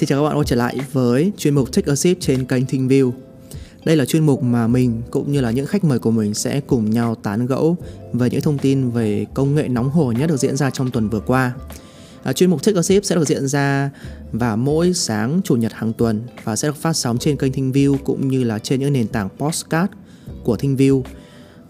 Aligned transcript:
Xin 0.00 0.06
chào 0.06 0.22
các 0.22 0.28
bạn 0.28 0.38
quay 0.38 0.44
trở 0.44 0.56
lại 0.56 0.76
với 0.92 1.32
chuyên 1.36 1.54
mục 1.54 1.72
Take 1.72 1.92
a 1.92 1.94
Sip 1.94 2.16
trên 2.20 2.44
kênh 2.44 2.64
ThinkView. 2.64 3.12
Đây 3.84 3.96
là 3.96 4.04
chuyên 4.04 4.26
mục 4.26 4.42
mà 4.42 4.66
mình 4.66 5.02
cũng 5.10 5.32
như 5.32 5.40
là 5.40 5.50
những 5.50 5.66
khách 5.66 5.84
mời 5.84 5.98
của 5.98 6.10
mình 6.10 6.34
sẽ 6.34 6.60
cùng 6.60 6.90
nhau 6.90 7.14
tán 7.14 7.46
gẫu 7.46 7.76
về 8.12 8.30
những 8.30 8.40
thông 8.40 8.58
tin 8.58 8.90
về 8.90 9.26
công 9.34 9.54
nghệ 9.54 9.68
nóng 9.68 9.90
hổi 9.90 10.14
nhất 10.14 10.26
được 10.26 10.36
diễn 10.36 10.56
ra 10.56 10.70
trong 10.70 10.90
tuần 10.90 11.08
vừa 11.08 11.20
qua. 11.20 11.52
À, 12.22 12.32
chuyên 12.32 12.50
mục 12.50 12.62
Take 12.62 12.78
a 12.78 12.82
Sip 12.82 13.04
sẽ 13.04 13.14
được 13.14 13.28
diễn 13.28 13.48
ra 13.48 13.90
vào 14.32 14.56
mỗi 14.56 14.94
sáng 14.94 15.40
chủ 15.44 15.56
nhật 15.56 15.72
hàng 15.72 15.92
tuần 15.92 16.22
và 16.44 16.56
sẽ 16.56 16.68
được 16.68 16.76
phát 16.76 16.92
sóng 16.92 17.18
trên 17.18 17.36
kênh 17.36 17.52
ThinkView 17.52 17.96
cũng 18.04 18.28
như 18.28 18.44
là 18.44 18.58
trên 18.58 18.80
những 18.80 18.92
nền 18.92 19.08
tảng 19.08 19.28
podcast 19.38 19.90
của 20.44 20.56
ThinkView. 20.56 21.02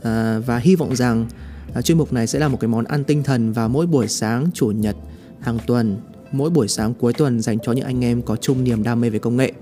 À, 0.03 0.39
và 0.47 0.59
hy 0.59 0.77
vọng 0.77 0.97
rằng 0.97 1.27
à, 1.75 1.83
chuyên 1.83 1.99
mục 1.99 2.13
này 2.13 2.27
sẽ 2.27 2.39
là 2.39 2.49
một 2.49 2.61
cái 2.61 2.69
món 2.69 2.85
ăn 2.85 3.05
tinh 3.05 3.23
thần 3.23 3.53
vào 3.53 3.69
mỗi 3.69 3.87
buổi 3.87 4.09
sáng 4.09 4.51
chủ 4.55 4.67
nhật 4.67 4.97
hàng 5.41 5.59
tuần 5.67 5.97
mỗi 6.33 6.51
buổi 6.51 6.69
sáng 6.69 6.95
cuối 6.95 7.13
tuần 7.13 7.41
dành 7.41 7.59
cho 7.63 7.73
những 7.73 7.85
anh 7.85 8.05
em 8.05 8.23
có 8.23 8.37
chung 8.37 8.65
niềm 8.65 8.83
đam 8.83 9.01
mê 9.01 9.11
về 9.11 9.19
công 9.19 9.37
nghệ. 9.37 9.53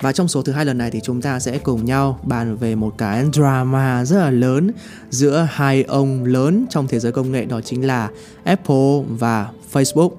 Và 0.00 0.12
trong 0.12 0.28
số 0.28 0.42
thứ 0.42 0.52
hai 0.52 0.64
lần 0.64 0.78
này 0.78 0.90
thì 0.90 1.00
chúng 1.02 1.22
ta 1.22 1.40
sẽ 1.40 1.58
cùng 1.58 1.84
nhau 1.84 2.20
bàn 2.22 2.56
về 2.56 2.74
một 2.74 2.94
cái 2.98 3.24
drama 3.32 4.04
rất 4.04 4.18
là 4.18 4.30
lớn 4.30 4.70
giữa 5.10 5.48
hai 5.50 5.82
ông 5.82 6.24
lớn 6.24 6.66
trong 6.70 6.88
thế 6.88 7.00
giới 7.00 7.12
công 7.12 7.32
nghệ, 7.32 7.44
đó 7.44 7.60
chính 7.60 7.86
là 7.86 8.10
Apple 8.44 9.02
và 9.08 9.50
Facebook. 9.72 10.10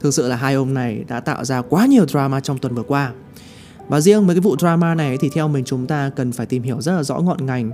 Thực 0.00 0.14
sự 0.14 0.28
là 0.28 0.36
hai 0.36 0.54
ông 0.54 0.74
này 0.74 1.04
đã 1.08 1.20
tạo 1.20 1.44
ra 1.44 1.62
quá 1.62 1.86
nhiều 1.86 2.06
drama 2.06 2.40
trong 2.40 2.58
tuần 2.58 2.74
vừa 2.74 2.82
qua. 2.82 3.12
Và 3.88 4.00
riêng 4.00 4.26
mấy 4.26 4.36
cái 4.36 4.40
vụ 4.40 4.56
drama 4.58 4.94
này 4.94 5.18
thì 5.20 5.28
theo 5.34 5.48
mình 5.48 5.64
chúng 5.64 5.86
ta 5.86 6.10
cần 6.16 6.32
phải 6.32 6.46
tìm 6.46 6.62
hiểu 6.62 6.80
rất 6.80 6.92
là 6.92 7.02
rõ 7.02 7.18
ngọn 7.18 7.46
ngành 7.46 7.70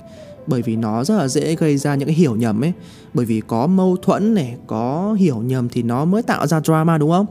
bởi 0.46 0.62
vì 0.62 0.76
nó 0.76 1.04
rất 1.04 1.16
là 1.16 1.28
dễ 1.28 1.54
gây 1.54 1.76
ra 1.76 1.94
những 1.94 2.08
cái 2.08 2.14
hiểu 2.14 2.36
nhầm 2.36 2.64
ấy. 2.64 2.72
Bởi 3.14 3.26
vì 3.26 3.42
có 3.46 3.66
mâu 3.66 3.96
thuẫn 3.96 4.34
này 4.34 4.56
có 4.66 5.16
hiểu 5.18 5.36
nhầm 5.36 5.68
thì 5.68 5.82
nó 5.82 6.04
mới 6.04 6.22
tạo 6.22 6.46
ra 6.46 6.60
drama 6.60 6.98
đúng 6.98 7.10
không? 7.10 7.26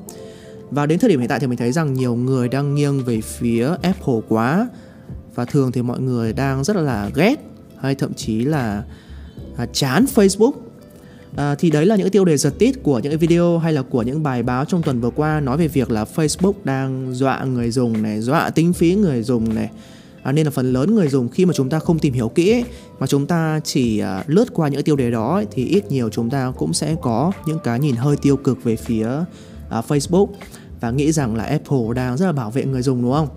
Và 0.71 0.85
đến 0.85 0.99
thời 0.99 1.09
điểm 1.09 1.19
hiện 1.19 1.29
tại 1.29 1.39
thì 1.39 1.47
mình 1.47 1.57
thấy 1.57 1.71
rằng 1.71 1.93
nhiều 1.93 2.15
người 2.15 2.49
đang 2.49 2.75
nghiêng 2.75 3.03
về 3.03 3.21
phía 3.21 3.69
Apple 3.81 4.19
quá. 4.27 4.67
Và 5.35 5.45
thường 5.45 5.71
thì 5.71 5.81
mọi 5.81 5.99
người 5.99 6.33
đang 6.33 6.63
rất 6.63 6.75
là 6.75 7.09
ghét 7.15 7.35
hay 7.81 7.95
thậm 7.95 8.13
chí 8.13 8.45
là 8.45 8.83
à, 9.57 9.65
chán 9.73 10.05
Facebook. 10.15 10.51
À, 11.35 11.55
thì 11.55 11.71
đấy 11.71 11.85
là 11.85 11.95
những 11.95 12.09
tiêu 12.09 12.25
đề 12.25 12.37
giật 12.37 12.53
tít 12.59 12.83
của 12.83 12.99
những 12.99 13.11
cái 13.11 13.17
video 13.17 13.57
hay 13.57 13.73
là 13.73 13.81
của 13.81 14.01
những 14.01 14.23
bài 14.23 14.43
báo 14.43 14.65
trong 14.65 14.81
tuần 14.83 15.01
vừa 15.01 15.09
qua 15.09 15.39
nói 15.39 15.57
về 15.57 15.67
việc 15.67 15.91
là 15.91 16.05
Facebook 16.15 16.53
đang 16.63 17.13
dọa 17.13 17.43
người 17.43 17.71
dùng 17.71 18.01
này 18.01 18.21
dọa 18.21 18.49
tính 18.49 18.73
phí 18.73 18.95
người 18.95 19.23
dùng 19.23 19.55
này 19.55 19.69
à, 20.25 20.31
nên 20.31 20.45
là 20.45 20.51
phần 20.51 20.73
lớn 20.73 20.95
người 20.95 21.07
dùng 21.07 21.29
khi 21.29 21.45
mà 21.45 21.53
chúng 21.53 21.69
ta 21.69 21.79
không 21.79 21.99
tìm 21.99 22.13
hiểu 22.13 22.29
kỹ 22.29 22.51
ấy, 22.51 22.63
mà 22.99 23.07
chúng 23.07 23.27
ta 23.27 23.59
chỉ 23.63 23.99
à, 23.99 24.23
lướt 24.27 24.53
qua 24.53 24.67
những 24.67 24.83
tiêu 24.83 24.95
đề 24.95 25.11
đó 25.11 25.35
ấy, 25.35 25.45
thì 25.51 25.65
ít 25.65 25.91
nhiều 25.91 26.09
chúng 26.09 26.29
ta 26.29 26.51
cũng 26.57 26.73
sẽ 26.73 26.95
có 27.01 27.31
những 27.45 27.59
cái 27.63 27.79
nhìn 27.79 27.95
hơi 27.95 28.15
tiêu 28.17 28.37
cực 28.37 28.63
về 28.63 28.75
phía 28.75 29.07
à, 29.69 29.81
Facebook 29.87 30.27
và 30.81 30.91
nghĩ 30.91 31.11
rằng 31.11 31.35
là 31.35 31.43
Apple 31.43 31.93
đang 31.95 32.17
rất 32.17 32.25
là 32.25 32.31
bảo 32.31 32.51
vệ 32.51 32.65
người 32.65 32.81
dùng 32.81 33.01
đúng 33.01 33.13
không? 33.13 33.27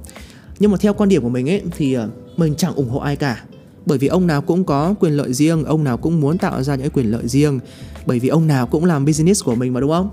Nhưng 0.58 0.70
mà 0.70 0.78
theo 0.80 0.94
quan 0.94 1.08
điểm 1.08 1.22
của 1.22 1.28
mình 1.28 1.50
ấy 1.50 1.62
thì 1.76 1.94
à, 1.94 2.06
mình 2.36 2.54
chẳng 2.56 2.74
ủng 2.74 2.88
hộ 2.88 2.98
ai 2.98 3.16
cả 3.16 3.44
bởi 3.86 3.98
vì 3.98 4.08
ông 4.08 4.26
nào 4.26 4.42
cũng 4.42 4.64
có 4.64 4.94
quyền 5.00 5.12
lợi 5.12 5.32
riêng, 5.32 5.64
ông 5.64 5.84
nào 5.84 5.96
cũng 5.96 6.20
muốn 6.20 6.38
tạo 6.38 6.62
ra 6.62 6.74
những 6.74 6.90
quyền 6.90 7.10
lợi 7.10 7.28
riêng 7.28 7.60
bởi 8.06 8.18
vì 8.18 8.28
ông 8.28 8.46
nào 8.46 8.66
cũng 8.66 8.84
làm 8.84 9.04
business 9.04 9.44
của 9.44 9.54
mình 9.54 9.72
mà 9.72 9.80
đúng 9.80 9.90
không? 9.90 10.10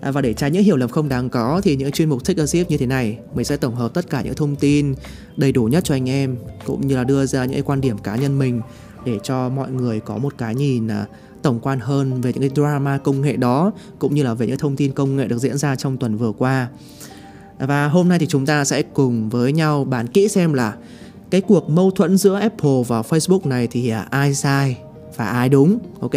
À, 0.00 0.10
và 0.10 0.20
để 0.20 0.34
tránh 0.34 0.52
những 0.52 0.64
hiểu 0.64 0.76
lầm 0.76 0.90
không 0.90 1.08
đáng 1.08 1.30
có 1.30 1.60
thì 1.64 1.76
những 1.76 1.92
chuyên 1.92 2.08
mục 2.08 2.24
Take 2.24 2.42
a 2.42 2.46
Sip 2.46 2.70
như 2.70 2.76
thế 2.76 2.86
này 2.86 3.18
mình 3.34 3.44
sẽ 3.44 3.56
tổng 3.56 3.74
hợp 3.74 3.94
tất 3.94 4.10
cả 4.10 4.22
những 4.22 4.34
thông 4.34 4.56
tin 4.56 4.94
đầy 5.36 5.52
đủ 5.52 5.64
nhất 5.64 5.84
cho 5.84 5.94
anh 5.94 6.08
em 6.08 6.36
cũng 6.64 6.86
như 6.86 6.96
là 6.96 7.04
đưa 7.04 7.26
ra 7.26 7.44
những 7.44 7.64
quan 7.64 7.80
điểm 7.80 7.98
cá 7.98 8.16
nhân 8.16 8.38
mình 8.38 8.60
để 9.04 9.18
cho 9.22 9.48
mọi 9.48 9.70
người 9.70 10.00
có 10.00 10.18
một 10.18 10.34
cái 10.38 10.54
nhìn 10.54 10.88
à, 10.88 11.06
tổng 11.42 11.60
quan 11.60 11.80
hơn 11.80 12.20
về 12.20 12.32
những 12.32 12.40
cái 12.40 12.50
drama 12.54 12.98
công 12.98 13.20
nghệ 13.20 13.36
đó 13.36 13.72
cũng 13.98 14.14
như 14.14 14.22
là 14.22 14.34
về 14.34 14.46
những 14.46 14.58
thông 14.58 14.76
tin 14.76 14.92
công 14.92 15.16
nghệ 15.16 15.28
được 15.28 15.38
diễn 15.38 15.58
ra 15.58 15.76
trong 15.76 15.96
tuần 15.96 16.16
vừa 16.16 16.32
qua. 16.32 16.68
Và 17.58 17.88
hôm 17.88 18.08
nay 18.08 18.18
thì 18.18 18.26
chúng 18.26 18.46
ta 18.46 18.64
sẽ 18.64 18.82
cùng 18.82 19.28
với 19.28 19.52
nhau 19.52 19.84
bàn 19.84 20.06
kỹ 20.06 20.28
xem 20.28 20.52
là 20.52 20.76
cái 21.30 21.40
cuộc 21.40 21.70
mâu 21.70 21.90
thuẫn 21.90 22.16
giữa 22.16 22.34
Apple 22.34 22.82
và 22.86 23.00
Facebook 23.00 23.48
này 23.48 23.66
thì 23.66 23.88
à, 23.88 24.06
ai 24.10 24.34
sai 24.34 24.76
và 25.16 25.26
ai 25.26 25.48
đúng, 25.48 25.78
ok? 26.00 26.14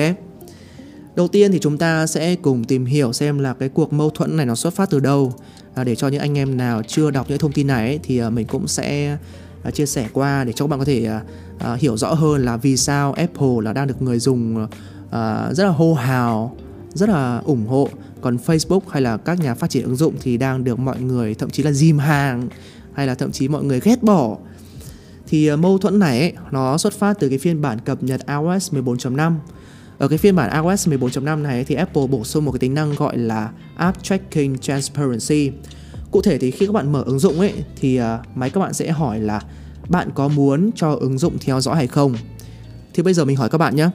Đầu 1.16 1.27
tiên 1.27 1.51
thì 1.51 1.59
chúng 1.59 1.77
ta 1.77 2.07
sẽ 2.07 2.35
cùng 2.35 2.63
tìm 2.63 2.85
hiểu 2.85 3.13
xem 3.13 3.39
là 3.39 3.53
cái 3.53 3.69
cuộc 3.69 3.94
mâu 3.94 4.09
thuẫn 4.09 4.38
này 4.38 4.45
nó 4.45 4.55
xuất 4.55 4.73
phát 4.73 4.89
từ 4.89 4.99
đâu. 4.99 5.33
À, 5.75 5.83
để 5.83 5.95
cho 5.95 6.07
những 6.07 6.22
anh 6.22 6.38
em 6.38 6.57
nào 6.57 6.83
chưa 6.83 7.11
đọc 7.11 7.25
những 7.29 7.38
thông 7.38 7.51
tin 7.51 7.67
này 7.67 7.88
ấy, 7.88 7.99
thì 8.03 8.17
à, 8.17 8.29
mình 8.29 8.47
cũng 8.47 8.67
sẽ 8.67 9.17
à, 9.63 9.72
chia 9.72 9.85
sẻ 9.85 10.07
qua 10.13 10.44
để 10.44 10.53
cho 10.53 10.66
các 10.66 10.69
bạn 10.69 10.79
có 10.79 10.85
thể 10.85 11.05
à, 11.05 11.22
à, 11.59 11.73
hiểu 11.73 11.97
rõ 11.97 12.13
hơn 12.13 12.45
là 12.45 12.57
vì 12.57 12.77
sao 12.77 13.13
Apple 13.13 13.55
là 13.61 13.73
đang 13.73 13.88
được 13.88 14.01
người 14.01 14.19
dùng 14.19 14.63
uh, 14.63 14.69
rất 15.51 15.63
là 15.63 15.69
hô 15.69 15.94
hào 15.94 16.55
rất 16.94 17.09
là 17.09 17.41
ủng 17.45 17.66
hộ. 17.66 17.89
Còn 18.22 18.38
Facebook 18.38 18.81
hay 18.89 19.01
là 19.01 19.17
các 19.17 19.39
nhà 19.39 19.55
phát 19.55 19.69
triển 19.69 19.83
ứng 19.83 19.95
dụng 19.95 20.16
thì 20.22 20.38
đang 20.38 20.63
được 20.63 20.79
mọi 20.79 21.01
người 21.01 21.35
thậm 21.35 21.49
chí 21.49 21.63
là 21.63 21.72
dìm 21.72 21.97
hàng 21.97 22.47
hay 22.93 23.07
là 23.07 23.16
thậm 23.16 23.31
chí 23.31 23.47
mọi 23.47 23.63
người 23.63 23.79
ghét 23.79 24.03
bỏ. 24.03 24.38
Thì 25.28 25.55
mâu 25.55 25.78
thuẫn 25.78 25.99
này 25.99 26.19
ấy, 26.19 26.33
nó 26.51 26.78
xuất 26.78 26.93
phát 26.93 27.19
từ 27.19 27.29
cái 27.29 27.38
phiên 27.38 27.61
bản 27.61 27.79
cập 27.79 28.03
nhật 28.03 28.22
iOS 28.28 28.73
14.5 28.73 29.33
ở 30.01 30.07
cái 30.07 30.17
phiên 30.17 30.35
bản 30.35 30.63
iOS 30.63 30.88
14.5 30.88 31.41
này 31.41 31.63
thì 31.63 31.75
Apple 31.75 32.07
bổ 32.07 32.23
sung 32.23 32.45
một 32.45 32.51
cái 32.51 32.59
tính 32.59 32.73
năng 32.73 32.95
gọi 32.95 33.17
là 33.17 33.51
App 33.75 34.03
Tracking 34.03 34.57
Transparency. 34.57 35.51
Cụ 36.12 36.22
thể 36.22 36.38
thì 36.38 36.51
khi 36.51 36.66
các 36.66 36.72
bạn 36.72 36.91
mở 36.91 37.03
ứng 37.06 37.19
dụng 37.19 37.39
ấy 37.39 37.53
thì 37.75 38.01
uh, 38.01 38.06
máy 38.35 38.50
các 38.50 38.59
bạn 38.59 38.73
sẽ 38.73 38.91
hỏi 38.91 39.19
là 39.19 39.41
bạn 39.90 40.09
có 40.16 40.28
muốn 40.28 40.72
cho 40.75 40.91
ứng 40.91 41.17
dụng 41.17 41.38
theo 41.40 41.61
dõi 41.61 41.75
hay 41.75 41.88
không. 41.88 42.16
Thì 42.94 43.03
bây 43.03 43.13
giờ 43.13 43.25
mình 43.25 43.35
hỏi 43.35 43.50
các 43.50 43.57
bạn 43.57 43.75
nhé, 43.75 43.90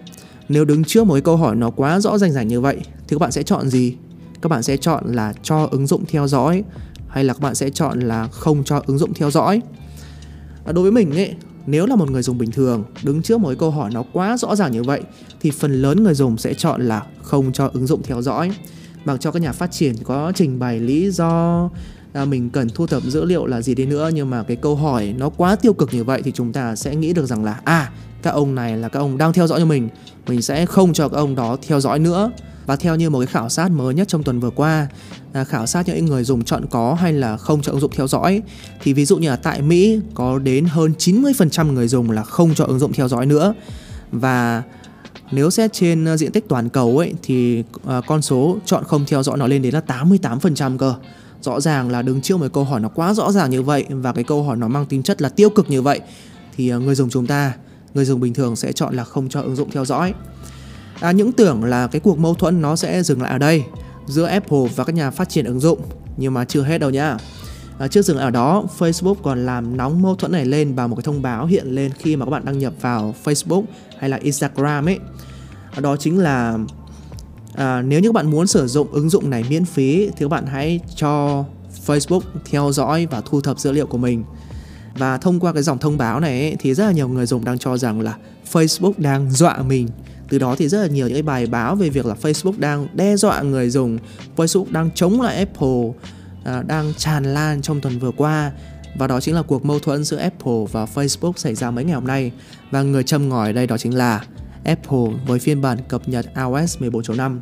nếu 0.48 0.64
đứng 0.64 0.84
trước 0.84 1.06
một 1.06 1.14
cái 1.14 1.22
câu 1.22 1.36
hỏi 1.36 1.56
nó 1.56 1.70
quá 1.70 2.00
rõ 2.00 2.18
ràng 2.18 2.32
rành 2.32 2.48
như 2.48 2.60
vậy 2.60 2.76
thì 2.82 3.16
các 3.16 3.18
bạn 3.18 3.32
sẽ 3.32 3.42
chọn 3.42 3.68
gì? 3.68 3.96
Các 4.42 4.48
bạn 4.48 4.62
sẽ 4.62 4.76
chọn 4.76 5.04
là 5.06 5.32
cho 5.42 5.68
ứng 5.70 5.86
dụng 5.86 6.04
theo 6.08 6.28
dõi 6.28 6.64
hay 7.08 7.24
là 7.24 7.34
các 7.34 7.40
bạn 7.40 7.54
sẽ 7.54 7.70
chọn 7.70 8.00
là 8.00 8.28
không 8.28 8.64
cho 8.64 8.82
ứng 8.86 8.98
dụng 8.98 9.14
theo 9.14 9.30
dõi? 9.30 9.60
Và 10.64 10.72
đối 10.72 10.82
với 10.82 10.92
mình 10.92 11.16
ấy, 11.16 11.34
nếu 11.66 11.86
là 11.86 11.96
một 11.96 12.10
người 12.10 12.22
dùng 12.22 12.38
bình 12.38 12.50
thường, 12.50 12.84
đứng 13.02 13.22
trước 13.22 13.40
một 13.40 13.52
câu 13.58 13.70
hỏi 13.70 13.90
nó 13.94 14.04
quá 14.12 14.36
rõ 14.36 14.56
ràng 14.56 14.72
như 14.72 14.82
vậy, 14.82 15.02
thì 15.40 15.50
phần 15.50 15.82
lớn 15.82 16.04
người 16.04 16.14
dùng 16.14 16.38
sẽ 16.38 16.54
chọn 16.54 16.88
là 16.88 17.02
không 17.22 17.52
cho 17.52 17.70
ứng 17.72 17.86
dụng 17.86 18.02
theo 18.02 18.22
dõi. 18.22 18.50
Mặc 19.04 19.20
cho 19.20 19.30
các 19.30 19.42
nhà 19.42 19.52
phát 19.52 19.72
triển 19.72 19.94
có 20.04 20.32
trình 20.34 20.58
bày 20.58 20.80
lý 20.80 21.10
do 21.10 21.68
à, 22.16 22.24
mình 22.24 22.50
cần 22.50 22.68
thu 22.68 22.86
thập 22.86 23.02
dữ 23.02 23.24
liệu 23.24 23.46
là 23.46 23.62
gì 23.62 23.74
đi 23.74 23.86
nữa 23.86 24.10
nhưng 24.14 24.30
mà 24.30 24.42
cái 24.42 24.56
câu 24.56 24.76
hỏi 24.76 25.14
nó 25.18 25.28
quá 25.28 25.56
tiêu 25.56 25.72
cực 25.72 25.94
như 25.94 26.04
vậy 26.04 26.22
thì 26.24 26.32
chúng 26.32 26.52
ta 26.52 26.76
sẽ 26.76 26.96
nghĩ 26.96 27.12
được 27.12 27.26
rằng 27.26 27.44
là 27.44 27.60
à 27.64 27.90
các 28.22 28.30
ông 28.30 28.54
này 28.54 28.76
là 28.76 28.88
các 28.88 29.00
ông 29.00 29.18
đang 29.18 29.32
theo 29.32 29.46
dõi 29.46 29.60
cho 29.60 29.66
mình. 29.66 29.88
Mình 30.28 30.42
sẽ 30.42 30.66
không 30.66 30.92
cho 30.92 31.08
các 31.08 31.16
ông 31.16 31.34
đó 31.34 31.56
theo 31.66 31.80
dõi 31.80 31.98
nữa. 31.98 32.30
Và 32.66 32.76
theo 32.76 32.96
như 32.96 33.10
một 33.10 33.18
cái 33.18 33.26
khảo 33.26 33.48
sát 33.48 33.70
mới 33.70 33.94
nhất 33.94 34.08
trong 34.08 34.22
tuần 34.22 34.40
vừa 34.40 34.50
qua 34.50 34.88
là 35.32 35.44
khảo 35.44 35.66
sát 35.66 35.88
những 35.88 36.06
người 36.06 36.24
dùng 36.24 36.44
chọn 36.44 36.66
có 36.70 36.94
hay 36.94 37.12
là 37.12 37.36
không 37.36 37.62
cho 37.62 37.72
ứng 37.72 37.80
dụng 37.80 37.92
theo 37.96 38.08
dõi 38.08 38.42
thì 38.82 38.92
ví 38.92 39.04
dụ 39.04 39.16
như 39.18 39.28
là 39.28 39.36
tại 39.36 39.62
Mỹ 39.62 40.00
có 40.14 40.38
đến 40.38 40.64
hơn 40.64 40.92
90% 40.98 41.72
người 41.72 41.88
dùng 41.88 42.10
là 42.10 42.22
không 42.22 42.54
cho 42.54 42.64
ứng 42.64 42.78
dụng 42.78 42.92
theo 42.92 43.08
dõi 43.08 43.26
nữa. 43.26 43.54
Và 44.12 44.62
nếu 45.30 45.50
xét 45.50 45.72
trên 45.72 46.04
à, 46.04 46.16
diện 46.16 46.32
tích 46.32 46.48
toàn 46.48 46.68
cầu 46.68 46.98
ấy 46.98 47.14
thì 47.22 47.62
à, 47.86 48.00
con 48.06 48.22
số 48.22 48.56
chọn 48.64 48.84
không 48.84 49.04
theo 49.06 49.22
dõi 49.22 49.38
nó 49.38 49.46
lên 49.46 49.62
đến 49.62 49.74
là 49.74 49.82
88% 49.86 50.78
cơ. 50.78 50.94
Rõ 51.40 51.60
ràng 51.60 51.90
là 51.90 52.02
đứng 52.02 52.20
trước 52.20 52.36
một 52.36 52.46
câu 52.52 52.64
hỏi 52.64 52.80
nó 52.80 52.88
quá 52.88 53.14
rõ 53.14 53.32
ràng 53.32 53.50
như 53.50 53.62
vậy 53.62 53.84
và 53.88 54.12
cái 54.12 54.24
câu 54.24 54.42
hỏi 54.42 54.56
nó 54.56 54.68
mang 54.68 54.86
tính 54.86 55.02
chất 55.02 55.22
là 55.22 55.28
tiêu 55.28 55.50
cực 55.50 55.70
như 55.70 55.82
vậy 55.82 56.00
thì 56.56 56.68
ờ, 56.68 56.78
người 56.78 56.94
dùng 56.94 57.10
chúng 57.10 57.26
ta 57.26 57.52
người 57.94 58.04
dùng 58.04 58.20
bình 58.20 58.34
thường 58.34 58.56
sẽ 58.56 58.72
chọn 58.72 58.94
là 58.94 59.04
không 59.04 59.28
cho 59.28 59.42
ứng 59.42 59.56
dụng 59.56 59.70
theo 59.70 59.84
dõi. 59.84 60.14
À, 61.00 61.12
những 61.12 61.32
tưởng 61.32 61.64
là 61.64 61.86
cái 61.86 62.00
cuộc 62.00 62.18
mâu 62.18 62.34
thuẫn 62.34 62.62
nó 62.62 62.76
sẽ 62.76 63.02
dừng 63.02 63.22
lại 63.22 63.32
ở 63.32 63.38
đây 63.38 63.64
giữa 64.06 64.24
Apple 64.24 64.68
và 64.76 64.84
các 64.84 64.94
nhà 64.94 65.10
phát 65.10 65.28
triển 65.28 65.44
ứng 65.44 65.60
dụng 65.60 65.80
nhưng 66.16 66.34
mà 66.34 66.44
chưa 66.44 66.62
hết 66.62 66.78
đâu 66.78 66.90
nhá. 66.90 67.16
À, 67.78 67.88
chưa 67.88 68.02
dừng 68.02 68.18
ở 68.18 68.30
đó, 68.30 68.64
Facebook 68.78 69.14
còn 69.14 69.46
làm 69.46 69.76
nóng 69.76 70.02
mâu 70.02 70.16
thuẫn 70.16 70.32
này 70.32 70.44
lên 70.44 70.76
bằng 70.76 70.90
một 70.90 70.96
cái 70.96 71.02
thông 71.02 71.22
báo 71.22 71.46
hiện 71.46 71.66
lên 71.66 71.92
khi 71.98 72.16
mà 72.16 72.24
các 72.24 72.30
bạn 72.30 72.44
đăng 72.44 72.58
nhập 72.58 72.72
vào 72.80 73.14
Facebook 73.24 73.62
hay 73.98 74.10
là 74.10 74.16
Instagram 74.16 74.88
ấy. 74.88 74.98
Đó 75.80 75.96
chính 75.96 76.18
là 76.18 76.58
à, 77.56 77.82
nếu 77.82 78.00
như 78.00 78.08
các 78.08 78.14
bạn 78.14 78.30
muốn 78.30 78.46
sử 78.46 78.66
dụng 78.66 78.92
ứng 78.92 79.10
dụng 79.10 79.30
này 79.30 79.44
miễn 79.50 79.64
phí 79.64 80.06
thì 80.06 80.24
các 80.24 80.28
bạn 80.28 80.46
hãy 80.46 80.80
cho 80.96 81.44
Facebook 81.86 82.20
theo 82.50 82.72
dõi 82.72 83.06
và 83.10 83.20
thu 83.20 83.40
thập 83.40 83.58
dữ 83.58 83.72
liệu 83.72 83.86
của 83.86 83.98
mình. 83.98 84.24
Và 84.98 85.18
thông 85.18 85.40
qua 85.40 85.52
cái 85.52 85.62
dòng 85.62 85.78
thông 85.78 85.98
báo 85.98 86.20
này 86.20 86.40
ấy, 86.40 86.56
thì 86.60 86.74
rất 86.74 86.86
là 86.86 86.92
nhiều 86.92 87.08
người 87.08 87.26
dùng 87.26 87.44
đang 87.44 87.58
cho 87.58 87.76
rằng 87.76 88.00
là 88.00 88.16
Facebook 88.52 88.92
đang 88.96 89.30
dọa 89.30 89.62
mình. 89.62 89.88
Từ 90.28 90.38
đó 90.38 90.54
thì 90.58 90.68
rất 90.68 90.82
là 90.82 90.86
nhiều 90.86 91.06
những 91.06 91.14
cái 91.14 91.22
bài 91.22 91.46
báo 91.46 91.76
về 91.76 91.88
việc 91.88 92.06
là 92.06 92.14
Facebook 92.22 92.54
đang 92.58 92.86
đe 92.94 93.16
dọa 93.16 93.42
người 93.42 93.70
dùng 93.70 93.98
Facebook 94.36 94.66
đang 94.70 94.90
chống 94.94 95.20
lại 95.20 95.36
Apple 95.36 95.92
à, 96.44 96.62
đang 96.62 96.94
tràn 96.94 97.24
lan 97.24 97.62
trong 97.62 97.80
tuần 97.80 97.98
vừa 97.98 98.10
qua. 98.10 98.52
Và 98.98 99.06
đó 99.06 99.20
chính 99.20 99.34
là 99.34 99.42
cuộc 99.42 99.64
mâu 99.64 99.78
thuẫn 99.78 100.04
giữa 100.04 100.16
Apple 100.16 100.64
và 100.72 100.86
Facebook 100.94 101.32
xảy 101.36 101.54
ra 101.54 101.70
mấy 101.70 101.84
ngày 101.84 101.94
hôm 101.94 102.06
nay. 102.06 102.32
Và 102.70 102.82
người 102.82 103.02
châm 103.02 103.28
ngòi 103.28 103.52
đây 103.52 103.66
đó 103.66 103.78
chính 103.78 103.94
là 103.94 104.24
Apple 104.66 105.18
với 105.26 105.38
phiên 105.38 105.60
bản 105.60 105.78
cập 105.88 106.08
nhật 106.08 106.26
iOS 106.36 106.78
14.5 106.78 107.38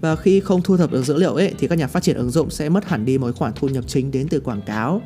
và 0.00 0.16
khi 0.16 0.40
không 0.40 0.62
thu 0.62 0.76
thập 0.76 0.92
được 0.92 1.02
dữ 1.02 1.16
liệu 1.16 1.34
ấy 1.34 1.54
thì 1.58 1.68
các 1.68 1.78
nhà 1.78 1.86
phát 1.86 2.02
triển 2.02 2.16
ứng 2.16 2.30
dụng 2.30 2.50
sẽ 2.50 2.68
mất 2.68 2.88
hẳn 2.88 3.04
đi 3.04 3.18
mối 3.18 3.32
khoản 3.32 3.52
thu 3.56 3.68
nhập 3.68 3.84
chính 3.86 4.10
đến 4.10 4.28
từ 4.28 4.40
quảng 4.40 4.62
cáo. 4.62 5.02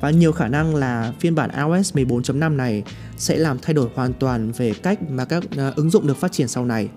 Và 0.00 0.10
nhiều 0.10 0.32
khả 0.32 0.48
năng 0.48 0.74
là 0.74 1.12
phiên 1.20 1.34
bản 1.34 1.50
iOS 1.50 1.94
14.5 1.94 2.56
này 2.56 2.82
sẽ 3.16 3.36
làm 3.36 3.58
thay 3.62 3.74
đổi 3.74 3.88
hoàn 3.94 4.12
toàn 4.12 4.52
về 4.52 4.72
cách 4.82 5.10
mà 5.10 5.24
các 5.24 5.44
ờ, 5.56 5.72
ứng 5.76 5.90
dụng 5.90 6.06
được 6.06 6.16
phát 6.16 6.32
triển 6.32 6.48
sau 6.48 6.64
này 6.64 6.88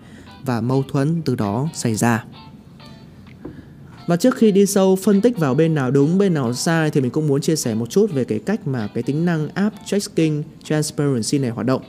và 0.45 0.61
mâu 0.61 0.83
thuẫn 0.83 1.21
từ 1.21 1.35
đó 1.35 1.69
xảy 1.73 1.95
ra. 1.95 2.25
Và 4.07 4.15
trước 4.17 4.35
khi 4.35 4.51
đi 4.51 4.65
sâu 4.65 4.95
phân 4.95 5.21
tích 5.21 5.37
vào 5.37 5.55
bên 5.55 5.75
nào 5.75 5.91
đúng, 5.91 6.17
bên 6.17 6.33
nào 6.33 6.53
sai 6.53 6.91
thì 6.91 7.01
mình 7.01 7.11
cũng 7.11 7.27
muốn 7.27 7.41
chia 7.41 7.55
sẻ 7.55 7.75
một 7.75 7.89
chút 7.89 8.11
về 8.13 8.23
cái 8.23 8.39
cách 8.39 8.67
mà 8.67 8.87
cái 8.93 9.03
tính 9.03 9.25
năng 9.25 9.49
App 9.49 9.75
Tracking 9.85 10.41
Transparency 10.63 11.37
này 11.37 11.49
hoạt 11.49 11.67
động. 11.67 11.81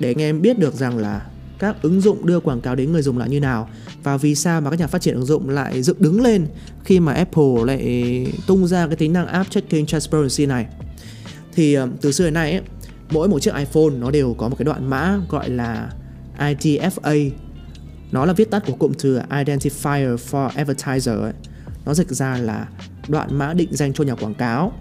Để 0.00 0.10
anh 0.10 0.22
em 0.22 0.42
biết 0.42 0.58
được 0.58 0.74
rằng 0.74 0.98
là 0.98 1.26
các 1.58 1.82
ứng 1.82 2.00
dụng 2.00 2.26
đưa 2.26 2.40
quảng 2.40 2.60
cáo 2.60 2.74
đến 2.74 2.92
người 2.92 3.02
dùng 3.02 3.18
là 3.18 3.26
như 3.26 3.40
nào 3.40 3.68
và 4.02 4.16
vì 4.16 4.34
sao 4.34 4.60
mà 4.60 4.70
các 4.70 4.78
nhà 4.78 4.86
phát 4.86 5.02
triển 5.02 5.14
ứng 5.14 5.24
dụng 5.24 5.48
lại 5.48 5.82
dựng 5.82 5.96
đứng 6.00 6.20
lên 6.20 6.46
khi 6.84 7.00
mà 7.00 7.12
Apple 7.12 7.64
lại 7.66 8.26
tung 8.46 8.66
ra 8.66 8.86
cái 8.86 8.96
tính 8.96 9.12
năng 9.12 9.26
App 9.26 9.50
Tracking 9.50 9.86
Transparency 9.86 10.46
này. 10.46 10.66
Thì 11.54 11.74
ờ, 11.74 11.88
từ 12.00 12.12
xưa 12.12 12.24
đến 12.24 12.34
nay 12.34 12.52
ấy, 12.52 12.62
mỗi 13.10 13.28
một 13.28 13.38
chiếc 13.38 13.54
iPhone 13.54 13.90
nó 13.98 14.10
đều 14.10 14.34
có 14.38 14.48
một 14.48 14.56
cái 14.58 14.64
đoạn 14.64 14.90
mã 14.90 15.18
gọi 15.28 15.50
là 15.50 15.90
IDFA. 16.38 17.30
Nó 18.12 18.24
là 18.24 18.32
viết 18.32 18.50
tắt 18.50 18.62
của 18.66 18.72
cụm 18.72 18.92
từ 19.02 19.20
Identifier 19.30 20.16
for 20.16 20.48
Advertiser 20.48 21.18
ấy. 21.18 21.32
Nó 21.84 21.94
dịch 21.94 22.08
ra 22.08 22.36
là 22.36 22.68
đoạn 23.08 23.38
mã 23.38 23.54
định 23.54 23.68
danh 23.72 23.92
cho 23.92 24.04
nhà 24.04 24.14
quảng 24.14 24.34
cáo. 24.34 24.72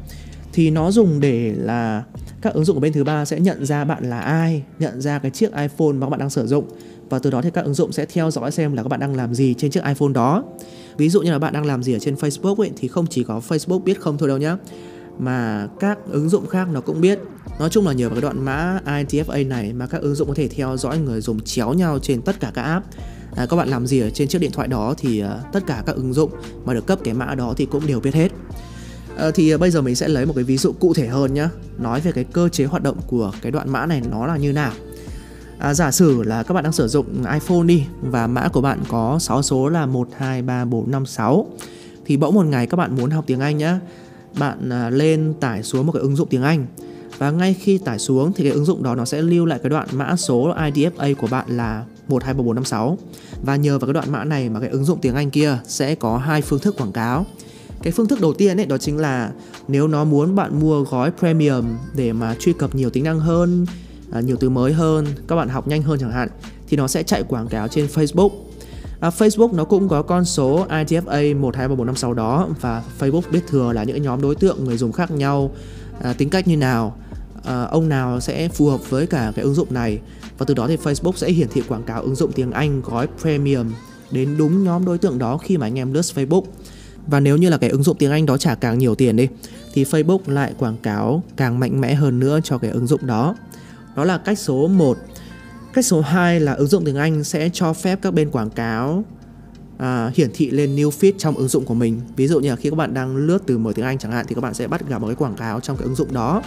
Thì 0.53 0.69
nó 0.69 0.91
dùng 0.91 1.19
để 1.19 1.53
là 1.57 2.03
các 2.41 2.53
ứng 2.53 2.65
dụng 2.65 2.75
của 2.75 2.79
bên 2.79 2.93
thứ 2.93 3.03
ba 3.03 3.25
sẽ 3.25 3.39
nhận 3.39 3.65
ra 3.65 3.85
bạn 3.85 4.09
là 4.09 4.19
ai, 4.19 4.63
nhận 4.79 5.01
ra 5.01 5.19
cái 5.19 5.31
chiếc 5.31 5.51
iPhone 5.55 5.91
mà 5.93 6.05
các 6.05 6.09
bạn 6.09 6.19
đang 6.19 6.29
sử 6.29 6.47
dụng. 6.47 6.65
Và 7.09 7.19
từ 7.19 7.29
đó 7.29 7.41
thì 7.41 7.49
các 7.51 7.63
ứng 7.63 7.73
dụng 7.73 7.91
sẽ 7.91 8.05
theo 8.05 8.31
dõi 8.31 8.51
xem 8.51 8.73
là 8.73 8.83
các 8.83 8.89
bạn 8.89 8.99
đang 8.99 9.15
làm 9.15 9.33
gì 9.33 9.53
trên 9.57 9.71
chiếc 9.71 9.83
iPhone 9.85 10.13
đó. 10.13 10.43
Ví 10.97 11.09
dụ 11.09 11.21
như 11.21 11.31
là 11.31 11.39
bạn 11.39 11.53
đang 11.53 11.65
làm 11.65 11.83
gì 11.83 11.93
ở 11.93 11.99
trên 11.99 12.15
Facebook 12.15 12.55
ấy 12.55 12.71
thì 12.77 12.87
không 12.87 13.07
chỉ 13.07 13.23
có 13.23 13.41
Facebook 13.47 13.79
biết 13.79 13.99
không 13.99 14.17
thôi 14.17 14.29
đâu 14.29 14.37
nhá 14.37 14.57
mà 15.19 15.67
các 15.79 15.97
ứng 16.09 16.29
dụng 16.29 16.47
khác 16.47 16.67
nó 16.71 16.81
cũng 16.81 17.01
biết. 17.01 17.19
Nói 17.59 17.69
chung 17.69 17.87
là 17.87 17.93
nhờ 17.93 18.09
vào 18.09 18.15
cái 18.15 18.21
đoạn 18.21 18.45
mã 18.45 18.79
IDFA 18.85 19.47
này 19.47 19.73
mà 19.73 19.87
các 19.87 20.01
ứng 20.01 20.15
dụng 20.15 20.27
có 20.27 20.33
thể 20.33 20.47
theo 20.47 20.77
dõi 20.77 20.97
người 20.97 21.21
dùng 21.21 21.39
chéo 21.39 21.73
nhau 21.73 21.99
trên 21.99 22.21
tất 22.21 22.39
cả 22.39 22.51
các 22.53 22.61
app. 22.61 22.85
À, 23.35 23.45
Các 23.45 23.55
bạn 23.55 23.69
làm 23.69 23.87
gì 23.87 23.99
ở 23.99 24.09
trên 24.09 24.27
chiếc 24.27 24.41
điện 24.41 24.51
thoại 24.51 24.67
đó 24.67 24.93
thì 24.97 25.23
uh, 25.23 25.29
tất 25.53 25.63
cả 25.67 25.83
các 25.85 25.95
ứng 25.95 26.13
dụng 26.13 26.31
mà 26.65 26.73
được 26.73 26.85
cấp 26.85 26.99
cái 27.03 27.13
mã 27.13 27.35
đó 27.35 27.53
thì 27.57 27.65
cũng 27.65 27.87
đều 27.87 27.99
biết 27.99 28.13
hết 28.13 28.31
à, 29.17 29.31
Thì 29.31 29.49
ờ, 29.49 29.57
bây 29.57 29.71
giờ 29.71 29.81
mình 29.81 29.95
sẽ 29.95 30.07
lấy 30.07 30.25
một 30.25 30.33
cái 30.35 30.43
ví 30.43 30.57
dụ 30.57 30.71
cụ 30.79 30.93
thể 30.93 31.07
hơn 31.07 31.33
nhé 31.33 31.47
Nói 31.79 32.01
về 32.01 32.11
cái 32.11 32.23
cơ 32.23 32.49
chế 32.49 32.65
hoạt 32.65 32.83
động 32.83 32.97
của 33.07 33.31
cái 33.41 33.51
đoạn 33.51 33.69
mã 33.69 33.85
này 33.85 34.01
nó 34.11 34.27
là 34.27 34.37
như 34.37 34.53
nào. 34.53 34.71
À, 35.57 35.73
giả 35.73 35.91
sử 35.91 36.23
là 36.23 36.43
các 36.43 36.53
bạn 36.53 36.63
đang 36.63 36.73
sử 36.73 36.87
dụng 36.87 37.05
iPhone 37.33 37.63
đi 37.65 37.83
và 38.01 38.27
mã 38.27 38.47
của 38.47 38.61
bạn 38.61 38.79
có 38.87 39.19
6 39.19 39.41
số 39.41 39.69
là 39.69 39.85
1, 39.85 40.07
2, 40.17 40.41
3, 40.41 40.65
4, 40.65 40.91
5, 40.91 41.05
6 41.05 41.47
thì 42.05 42.17
bỗng 42.17 42.35
một 42.35 42.45
ngày 42.45 42.67
các 42.67 42.77
bạn 42.77 42.95
muốn 42.95 43.09
học 43.09 43.23
tiếng 43.27 43.39
Anh 43.39 43.57
nhá 43.57 43.79
bạn 44.39 44.69
à, 44.69 44.89
lên 44.89 45.33
tải 45.39 45.63
xuống 45.63 45.85
một 45.85 45.91
cái 45.91 46.01
ứng 46.01 46.15
dụng 46.15 46.27
tiếng 46.29 46.43
Anh. 46.43 46.65
Và 47.17 47.31
ngay 47.31 47.53
khi 47.53 47.77
tải 47.77 47.99
xuống 47.99 48.33
thì 48.33 48.43
cái 48.43 48.53
ứng 48.53 48.65
dụng 48.65 48.83
đó 48.83 48.95
nó 48.95 49.05
sẽ 49.05 49.21
lưu 49.21 49.45
lại 49.45 49.59
cái 49.63 49.69
đoạn 49.69 49.87
mã 49.91 50.15
số 50.15 50.53
IDFA 50.55 51.15
của 51.15 51.27
bạn 51.27 51.45
là 51.49 51.85
123456 52.07 52.97
và 53.43 53.55
nhờ 53.55 53.79
vào 53.79 53.87
cái 53.87 53.93
đoạn 53.93 54.11
mã 54.11 54.23
này 54.23 54.49
mà 54.49 54.59
cái 54.59 54.69
ứng 54.69 54.85
dụng 54.85 54.99
tiếng 55.01 55.15
Anh 55.15 55.31
kia 55.31 55.57
sẽ 55.67 55.95
có 55.95 56.17
hai 56.17 56.41
phương 56.41 56.59
thức 56.59 56.75
quảng 56.77 56.91
cáo. 56.91 57.25
Cái 57.83 57.93
phương 57.93 58.07
thức 58.07 58.21
đầu 58.21 58.33
tiên 58.33 58.59
ấy 58.59 58.65
đó 58.65 58.77
chính 58.77 58.97
là 58.97 59.31
nếu 59.67 59.87
nó 59.87 60.03
muốn 60.03 60.35
bạn 60.35 60.59
mua 60.59 60.83
gói 60.83 61.11
premium 61.19 61.65
để 61.95 62.13
mà 62.13 62.35
truy 62.39 62.53
cập 62.53 62.75
nhiều 62.75 62.89
tính 62.89 63.03
năng 63.03 63.19
hơn, 63.19 63.65
à, 64.11 64.21
nhiều 64.21 64.37
từ 64.39 64.49
mới 64.49 64.73
hơn, 64.73 65.05
các 65.27 65.35
bạn 65.35 65.49
học 65.49 65.67
nhanh 65.67 65.81
hơn 65.81 65.99
chẳng 65.99 66.11
hạn 66.11 66.29
thì 66.67 66.77
nó 66.77 66.87
sẽ 66.87 67.03
chạy 67.03 67.23
quảng 67.23 67.47
cáo 67.47 67.67
trên 67.67 67.85
Facebook 67.85 68.29
À, 68.99 69.09
Facebook 69.09 69.55
nó 69.55 69.63
cũng 69.63 69.87
có 69.87 70.01
con 70.01 70.25
số 70.25 70.65
IDFA 70.69 71.39
123456 71.39 72.13
đó 72.13 72.47
và 72.61 72.83
Facebook 72.99 73.21
biết 73.31 73.41
thừa 73.47 73.73
là 73.73 73.83
những 73.83 74.01
nhóm 74.01 74.21
đối 74.21 74.35
tượng 74.35 74.63
người 74.63 74.77
dùng 74.77 74.91
khác 74.91 75.11
nhau, 75.11 75.51
à, 76.01 76.13
tính 76.13 76.29
cách 76.29 76.47
như 76.47 76.57
nào, 76.57 76.97
à, 77.43 77.63
ông 77.63 77.89
nào 77.89 78.19
sẽ 78.19 78.49
phù 78.49 78.69
hợp 78.69 78.89
với 78.89 79.07
cả 79.07 79.31
cái 79.35 79.43
ứng 79.43 79.53
dụng 79.53 79.67
này 79.69 79.99
và 80.37 80.45
từ 80.45 80.53
đó 80.53 80.67
thì 80.67 80.75
Facebook 80.75 81.11
sẽ 81.15 81.31
hiển 81.31 81.47
thị 81.47 81.61
quảng 81.67 81.83
cáo 81.83 82.01
ứng 82.01 82.15
dụng 82.15 82.31
tiếng 82.31 82.51
Anh 82.51 82.81
gói 82.81 83.07
premium 83.21 83.71
đến 84.11 84.35
đúng 84.37 84.63
nhóm 84.63 84.85
đối 84.85 84.97
tượng 84.97 85.19
đó 85.19 85.37
khi 85.37 85.57
mà 85.57 85.67
anh 85.67 85.79
em 85.79 85.93
lướt 85.93 86.01
Facebook. 86.15 86.43
Và 87.07 87.19
nếu 87.19 87.37
như 87.37 87.49
là 87.49 87.57
cái 87.57 87.69
ứng 87.69 87.83
dụng 87.83 87.97
tiếng 87.97 88.11
Anh 88.11 88.25
đó 88.25 88.37
trả 88.37 88.55
càng 88.55 88.77
nhiều 88.77 88.95
tiền 88.95 89.15
đi 89.15 89.27
thì 89.73 89.83
Facebook 89.83 90.19
lại 90.27 90.53
quảng 90.57 90.77
cáo 90.77 91.23
càng 91.37 91.59
mạnh 91.59 91.81
mẽ 91.81 91.93
hơn 91.93 92.19
nữa 92.19 92.39
cho 92.43 92.57
cái 92.57 92.71
ứng 92.71 92.87
dụng 92.87 93.07
đó. 93.07 93.35
Đó 93.95 94.03
là 94.03 94.17
cách 94.17 94.39
số 94.39 94.67
1 94.67 94.97
Cách 95.77 95.85
số 95.85 96.01
2 96.01 96.39
là 96.39 96.53
ứng 96.53 96.67
dụng 96.67 96.85
tiếng 96.85 96.95
Anh 96.95 97.23
sẽ 97.23 97.49
cho 97.53 97.73
phép 97.73 97.99
các 98.01 98.13
bên 98.13 98.29
quảng 98.29 98.49
cáo 98.49 99.03
à, 99.77 100.11
hiển 100.15 100.29
thị 100.33 100.49
lên 100.49 100.75
new 100.75 100.89
feed 100.89 101.11
trong 101.17 101.35
ứng 101.35 101.47
dụng 101.47 101.65
của 101.65 101.73
mình. 101.73 102.01
Ví 102.15 102.27
dụ 102.27 102.39
như 102.39 102.49
là 102.49 102.55
khi 102.55 102.69
các 102.69 102.75
bạn 102.75 102.93
đang 102.93 103.15
lướt 103.15 103.43
từ 103.45 103.57
mở 103.57 103.71
tiếng 103.75 103.85
Anh 103.85 103.97
chẳng 103.97 104.11
hạn 104.11 104.25
thì 104.27 104.35
các 104.35 104.41
bạn 104.41 104.53
sẽ 104.53 104.67
bắt 104.67 104.89
gặp 104.89 105.01
một 105.01 105.07
cái 105.07 105.15
quảng 105.15 105.35
cáo 105.35 105.59
trong 105.59 105.77
cái 105.77 105.83
ứng 105.83 105.95
dụng 105.95 106.13
đó. 106.13 106.43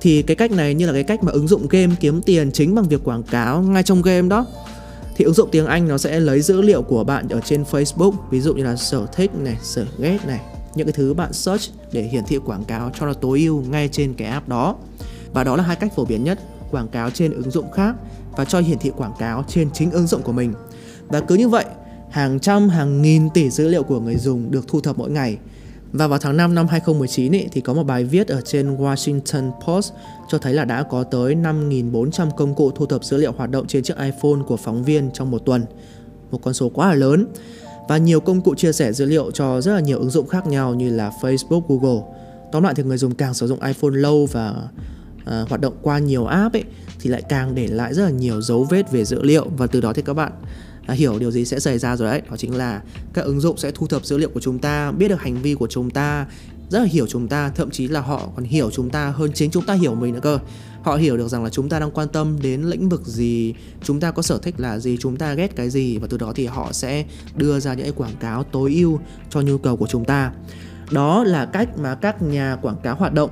Thì 0.00 0.22
cái 0.22 0.36
cách 0.36 0.50
này 0.50 0.74
như 0.74 0.86
là 0.86 0.92
cái 0.92 1.02
cách 1.02 1.24
mà 1.24 1.32
ứng 1.32 1.48
dụng 1.48 1.68
game 1.70 1.94
kiếm 2.00 2.22
tiền 2.22 2.52
chính 2.52 2.74
bằng 2.74 2.88
việc 2.88 3.04
quảng 3.04 3.22
cáo 3.22 3.62
ngay 3.62 3.82
trong 3.82 4.02
game 4.02 4.28
đó. 4.28 4.46
Thì 5.18 5.24
ứng 5.24 5.34
dụng 5.34 5.48
tiếng 5.52 5.66
Anh 5.66 5.88
nó 5.88 5.98
sẽ 5.98 6.20
lấy 6.20 6.40
dữ 6.40 6.62
liệu 6.62 6.82
của 6.82 7.04
bạn 7.04 7.28
ở 7.28 7.40
trên 7.40 7.62
Facebook, 7.62 8.12
ví 8.30 8.40
dụ 8.40 8.54
như 8.54 8.64
là 8.64 8.76
sở 8.76 9.06
thích 9.12 9.30
này, 9.34 9.56
sở 9.62 9.86
ghét 9.98 10.18
này, 10.26 10.40
những 10.74 10.86
cái 10.86 10.92
thứ 10.92 11.14
bạn 11.14 11.32
search 11.32 11.70
để 11.92 12.02
hiển 12.02 12.24
thị 12.24 12.38
quảng 12.46 12.64
cáo 12.64 12.90
cho 12.98 13.06
nó 13.06 13.12
tối 13.12 13.40
ưu 13.40 13.62
ngay 13.62 13.88
trên 13.88 14.14
cái 14.14 14.28
app 14.28 14.48
đó. 14.48 14.76
Và 15.32 15.44
đó 15.44 15.56
là 15.56 15.62
hai 15.62 15.76
cách 15.76 15.92
phổ 15.96 16.04
biến 16.04 16.24
nhất, 16.24 16.38
quảng 16.70 16.88
cáo 16.88 17.10
trên 17.10 17.32
ứng 17.32 17.50
dụng 17.50 17.70
khác 17.70 17.94
và 18.36 18.44
cho 18.44 18.60
hiển 18.60 18.78
thị 18.78 18.90
quảng 18.96 19.12
cáo 19.18 19.44
trên 19.48 19.70
chính 19.70 19.90
ứng 19.90 20.06
dụng 20.06 20.22
của 20.22 20.32
mình. 20.32 20.54
Và 21.08 21.20
cứ 21.20 21.34
như 21.34 21.48
vậy, 21.48 21.64
hàng 22.10 22.40
trăm 22.40 22.68
hàng 22.68 23.02
nghìn 23.02 23.30
tỷ 23.30 23.50
dữ 23.50 23.68
liệu 23.68 23.82
của 23.82 24.00
người 24.00 24.16
dùng 24.16 24.50
được 24.50 24.68
thu 24.68 24.80
thập 24.80 24.98
mỗi 24.98 25.10
ngày. 25.10 25.38
Và 25.92 26.06
vào 26.06 26.18
tháng 26.18 26.36
5 26.36 26.54
năm 26.54 26.66
2019 26.66 27.32
ý, 27.32 27.46
thì 27.52 27.60
có 27.60 27.74
một 27.74 27.82
bài 27.82 28.04
viết 28.04 28.28
ở 28.28 28.40
trên 28.40 28.76
Washington 28.76 29.52
Post 29.66 29.92
cho 30.28 30.38
thấy 30.38 30.54
là 30.54 30.64
đã 30.64 30.82
có 30.82 31.04
tới 31.04 31.34
5.400 31.34 32.30
công 32.30 32.54
cụ 32.54 32.70
thu 32.70 32.86
thập 32.86 33.04
dữ 33.04 33.16
liệu 33.16 33.32
hoạt 33.32 33.50
động 33.50 33.66
trên 33.66 33.82
chiếc 33.82 33.96
iPhone 33.98 34.42
của 34.46 34.56
phóng 34.56 34.84
viên 34.84 35.10
trong 35.14 35.30
một 35.30 35.38
tuần. 35.38 35.64
Một 36.30 36.38
con 36.42 36.54
số 36.54 36.68
quá 36.68 36.88
là 36.88 36.94
lớn. 36.94 37.26
Và 37.88 37.96
nhiều 37.96 38.20
công 38.20 38.40
cụ 38.40 38.54
chia 38.54 38.72
sẻ 38.72 38.92
dữ 38.92 39.04
liệu 39.04 39.30
cho 39.30 39.60
rất 39.60 39.74
là 39.74 39.80
nhiều 39.80 39.98
ứng 39.98 40.10
dụng 40.10 40.26
khác 40.26 40.46
nhau 40.46 40.74
như 40.74 40.90
là 40.90 41.12
Facebook, 41.20 41.62
Google. 41.68 42.02
Tóm 42.52 42.62
lại 42.62 42.74
thì 42.76 42.82
người 42.82 42.98
dùng 42.98 43.14
càng 43.14 43.34
sử 43.34 43.46
dụng 43.46 43.62
iPhone 43.62 43.90
lâu 43.92 44.28
và 44.32 44.54
uh, 45.22 45.48
hoạt 45.48 45.60
động 45.60 45.74
qua 45.82 45.98
nhiều 45.98 46.26
app 46.26 46.54
ấy 46.54 46.64
thì 47.00 47.10
lại 47.10 47.22
càng 47.28 47.54
để 47.54 47.66
lại 47.66 47.94
rất 47.94 48.04
là 48.04 48.10
nhiều 48.10 48.40
dấu 48.40 48.64
vết 48.64 48.90
về 48.90 49.04
dữ 49.04 49.22
liệu 49.22 49.46
và 49.56 49.66
từ 49.66 49.80
đó 49.80 49.92
thì 49.92 50.02
các 50.02 50.14
bạn 50.14 50.32
À, 50.88 50.94
hiểu 50.94 51.18
điều 51.18 51.30
gì 51.30 51.44
sẽ 51.44 51.60
xảy 51.60 51.78
ra 51.78 51.96
rồi 51.96 52.10
đấy. 52.10 52.22
Đó 52.30 52.36
chính 52.36 52.56
là 52.56 52.82
các 53.12 53.24
ứng 53.24 53.40
dụng 53.40 53.56
sẽ 53.56 53.70
thu 53.70 53.86
thập 53.86 54.04
dữ 54.04 54.18
liệu 54.18 54.28
của 54.28 54.40
chúng 54.40 54.58
ta 54.58 54.92
biết 54.92 55.08
được 55.08 55.20
hành 55.20 55.42
vi 55.42 55.54
của 55.54 55.66
chúng 55.66 55.90
ta 55.90 56.26
rất 56.70 56.78
là 56.78 56.84
hiểu 56.84 57.06
chúng 57.06 57.28
ta 57.28 57.50
thậm 57.50 57.70
chí 57.70 57.88
là 57.88 58.00
họ 58.00 58.28
còn 58.36 58.44
hiểu 58.44 58.70
chúng 58.70 58.90
ta 58.90 59.08
hơn 59.10 59.30
chính 59.34 59.50
chúng 59.50 59.64
ta 59.64 59.74
hiểu 59.74 59.94
mình 59.94 60.14
nữa 60.14 60.20
cơ. 60.22 60.38
Họ 60.82 60.96
hiểu 60.96 61.16
được 61.16 61.28
rằng 61.28 61.44
là 61.44 61.50
chúng 61.50 61.68
ta 61.68 61.78
đang 61.78 61.90
quan 61.90 62.08
tâm 62.08 62.38
đến 62.42 62.62
lĩnh 62.62 62.88
vực 62.88 63.06
gì 63.06 63.54
chúng 63.82 64.00
ta 64.00 64.10
có 64.10 64.22
sở 64.22 64.38
thích 64.38 64.54
là 64.58 64.78
gì 64.78 64.96
chúng 65.00 65.16
ta 65.16 65.34
ghét 65.34 65.56
cái 65.56 65.70
gì 65.70 65.98
và 65.98 66.06
từ 66.10 66.16
đó 66.16 66.32
thì 66.36 66.46
họ 66.46 66.72
sẽ 66.72 67.04
đưa 67.36 67.60
ra 67.60 67.74
những 67.74 67.84
cái 67.84 67.92
quảng 67.92 68.16
cáo 68.20 68.44
tối 68.44 68.74
ưu 68.74 69.00
cho 69.30 69.40
nhu 69.40 69.58
cầu 69.58 69.76
của 69.76 69.86
chúng 69.86 70.04
ta. 70.04 70.32
Đó 70.90 71.24
là 71.24 71.46
cách 71.46 71.78
mà 71.78 71.94
các 71.94 72.22
nhà 72.22 72.56
quảng 72.62 72.76
cáo 72.82 72.96
hoạt 72.96 73.12
động. 73.12 73.30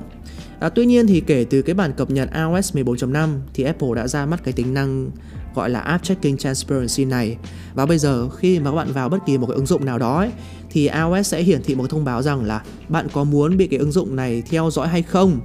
À, 0.60 0.68
tuy 0.68 0.86
nhiên 0.86 1.06
thì 1.06 1.20
kể 1.20 1.46
từ 1.50 1.62
cái 1.62 1.74
bản 1.74 1.92
cập 1.92 2.10
nhật 2.10 2.28
iOS 2.34 2.76
14.5 2.76 3.28
thì 3.54 3.64
Apple 3.64 3.88
đã 3.96 4.08
ra 4.08 4.26
mắt 4.26 4.40
cái 4.44 4.52
tính 4.52 4.74
năng 4.74 5.10
gọi 5.56 5.70
là 5.70 5.80
App 5.80 6.04
Tracking 6.04 6.36
Transparency 6.36 7.04
này. 7.04 7.36
Và 7.74 7.86
bây 7.86 7.98
giờ 7.98 8.28
khi 8.28 8.58
mà 8.58 8.70
các 8.70 8.76
bạn 8.76 8.92
vào 8.92 9.08
bất 9.08 9.18
kỳ 9.26 9.38
một 9.38 9.46
cái 9.46 9.54
ứng 9.54 9.66
dụng 9.66 9.84
nào 9.84 9.98
đó 9.98 10.18
ấy, 10.18 10.30
thì 10.70 10.88
iOS 10.88 11.26
sẽ 11.26 11.42
hiển 11.42 11.62
thị 11.62 11.74
một 11.74 11.90
thông 11.90 12.04
báo 12.04 12.22
rằng 12.22 12.44
là 12.44 12.62
bạn 12.88 13.06
có 13.12 13.24
muốn 13.24 13.56
bị 13.56 13.66
cái 13.66 13.78
ứng 13.78 13.92
dụng 13.92 14.16
này 14.16 14.42
theo 14.50 14.70
dõi 14.70 14.88
hay 14.88 15.02
không. 15.02 15.40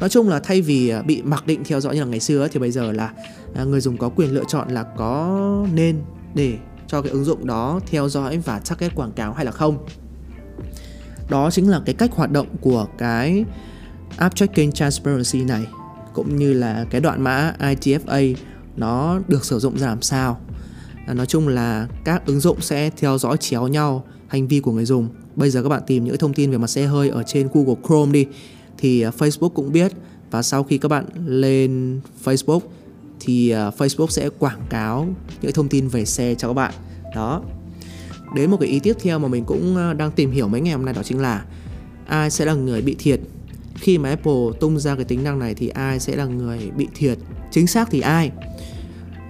Nói 0.00 0.08
chung 0.08 0.28
là 0.28 0.40
thay 0.40 0.62
vì 0.62 0.88
à, 0.88 1.02
bị 1.02 1.22
mặc 1.22 1.46
định 1.46 1.64
theo 1.64 1.80
dõi 1.80 1.94
như 1.94 2.00
là 2.00 2.06
ngày 2.06 2.20
xưa 2.20 2.48
thì 2.48 2.60
bây 2.60 2.70
giờ 2.70 2.92
là 2.92 3.10
à, 3.54 3.64
người 3.64 3.80
dùng 3.80 3.96
có 3.96 4.08
quyền 4.08 4.34
lựa 4.34 4.44
chọn 4.48 4.68
là 4.68 4.82
có 4.82 5.66
nên 5.74 6.00
để 6.34 6.54
cho 6.86 7.02
cái 7.02 7.12
ứng 7.12 7.24
dụng 7.24 7.46
đó 7.46 7.80
theo 7.86 8.08
dõi 8.08 8.38
và 8.38 8.58
target 8.58 8.94
quảng 8.94 9.12
cáo 9.12 9.32
hay 9.32 9.44
là 9.44 9.50
không. 9.50 9.86
Đó 11.28 11.50
chính 11.50 11.70
là 11.70 11.80
cái 11.86 11.94
cách 11.94 12.12
hoạt 12.12 12.30
động 12.30 12.46
của 12.60 12.86
cái 12.98 13.44
App 14.16 14.36
Tracking 14.36 14.72
Transparency 14.72 15.44
này 15.44 15.66
cũng 16.14 16.36
như 16.36 16.52
là 16.52 16.84
cái 16.90 17.00
đoạn 17.00 17.22
mã 17.22 17.54
ITFA 17.58 18.34
nó 18.76 19.20
được 19.28 19.44
sử 19.44 19.58
dụng 19.58 19.78
ra 19.78 19.86
làm 19.86 20.02
sao. 20.02 20.40
À, 21.06 21.14
nói 21.14 21.26
chung 21.26 21.48
là 21.48 21.88
các 22.04 22.26
ứng 22.26 22.40
dụng 22.40 22.60
sẽ 22.60 22.90
theo 22.90 23.18
dõi 23.18 23.36
chéo 23.36 23.68
nhau 23.68 24.04
hành 24.28 24.48
vi 24.48 24.60
của 24.60 24.72
người 24.72 24.84
dùng. 24.84 25.08
Bây 25.36 25.50
giờ 25.50 25.62
các 25.62 25.68
bạn 25.68 25.82
tìm 25.86 26.04
những 26.04 26.16
thông 26.16 26.34
tin 26.34 26.50
về 26.50 26.58
mặt 26.58 26.66
xe 26.66 26.86
hơi 26.86 27.08
ở 27.08 27.22
trên 27.22 27.48
Google 27.54 27.74
Chrome 27.86 28.12
đi. 28.12 28.26
Thì 28.78 29.00
à, 29.00 29.10
Facebook 29.18 29.48
cũng 29.48 29.72
biết. 29.72 29.92
Và 30.30 30.42
sau 30.42 30.62
khi 30.62 30.78
các 30.78 30.88
bạn 30.88 31.06
lên 31.26 32.00
Facebook 32.24 32.60
thì 33.20 33.50
à, 33.50 33.70
Facebook 33.78 34.06
sẽ 34.06 34.28
quảng 34.38 34.60
cáo 34.70 35.08
những 35.42 35.52
thông 35.52 35.68
tin 35.68 35.88
về 35.88 36.04
xe 36.04 36.34
cho 36.34 36.48
các 36.48 36.54
bạn. 36.54 36.74
Đó. 37.14 37.42
Đến 38.34 38.50
một 38.50 38.56
cái 38.60 38.68
ý 38.68 38.78
tiếp 38.78 38.96
theo 39.02 39.18
mà 39.18 39.28
mình 39.28 39.44
cũng 39.44 39.76
à, 39.76 39.92
đang 39.92 40.10
tìm 40.10 40.30
hiểu 40.30 40.48
mấy 40.48 40.60
ngày 40.60 40.72
hôm 40.74 40.84
nay 40.84 40.94
đó 40.94 41.02
chính 41.02 41.20
là 41.20 41.44
ai 42.06 42.30
sẽ 42.30 42.44
là 42.44 42.54
người 42.54 42.82
bị 42.82 42.96
thiệt. 42.98 43.20
Khi 43.74 43.98
mà 43.98 44.08
Apple 44.08 44.58
tung 44.60 44.78
ra 44.78 44.94
cái 44.94 45.04
tính 45.04 45.24
năng 45.24 45.38
này 45.38 45.54
thì 45.54 45.68
ai 45.68 46.00
sẽ 46.00 46.16
là 46.16 46.24
người 46.24 46.70
bị 46.76 46.88
thiệt? 46.94 47.18
Chính 47.54 47.66
xác 47.66 47.88
thì 47.90 48.00
ai? 48.00 48.30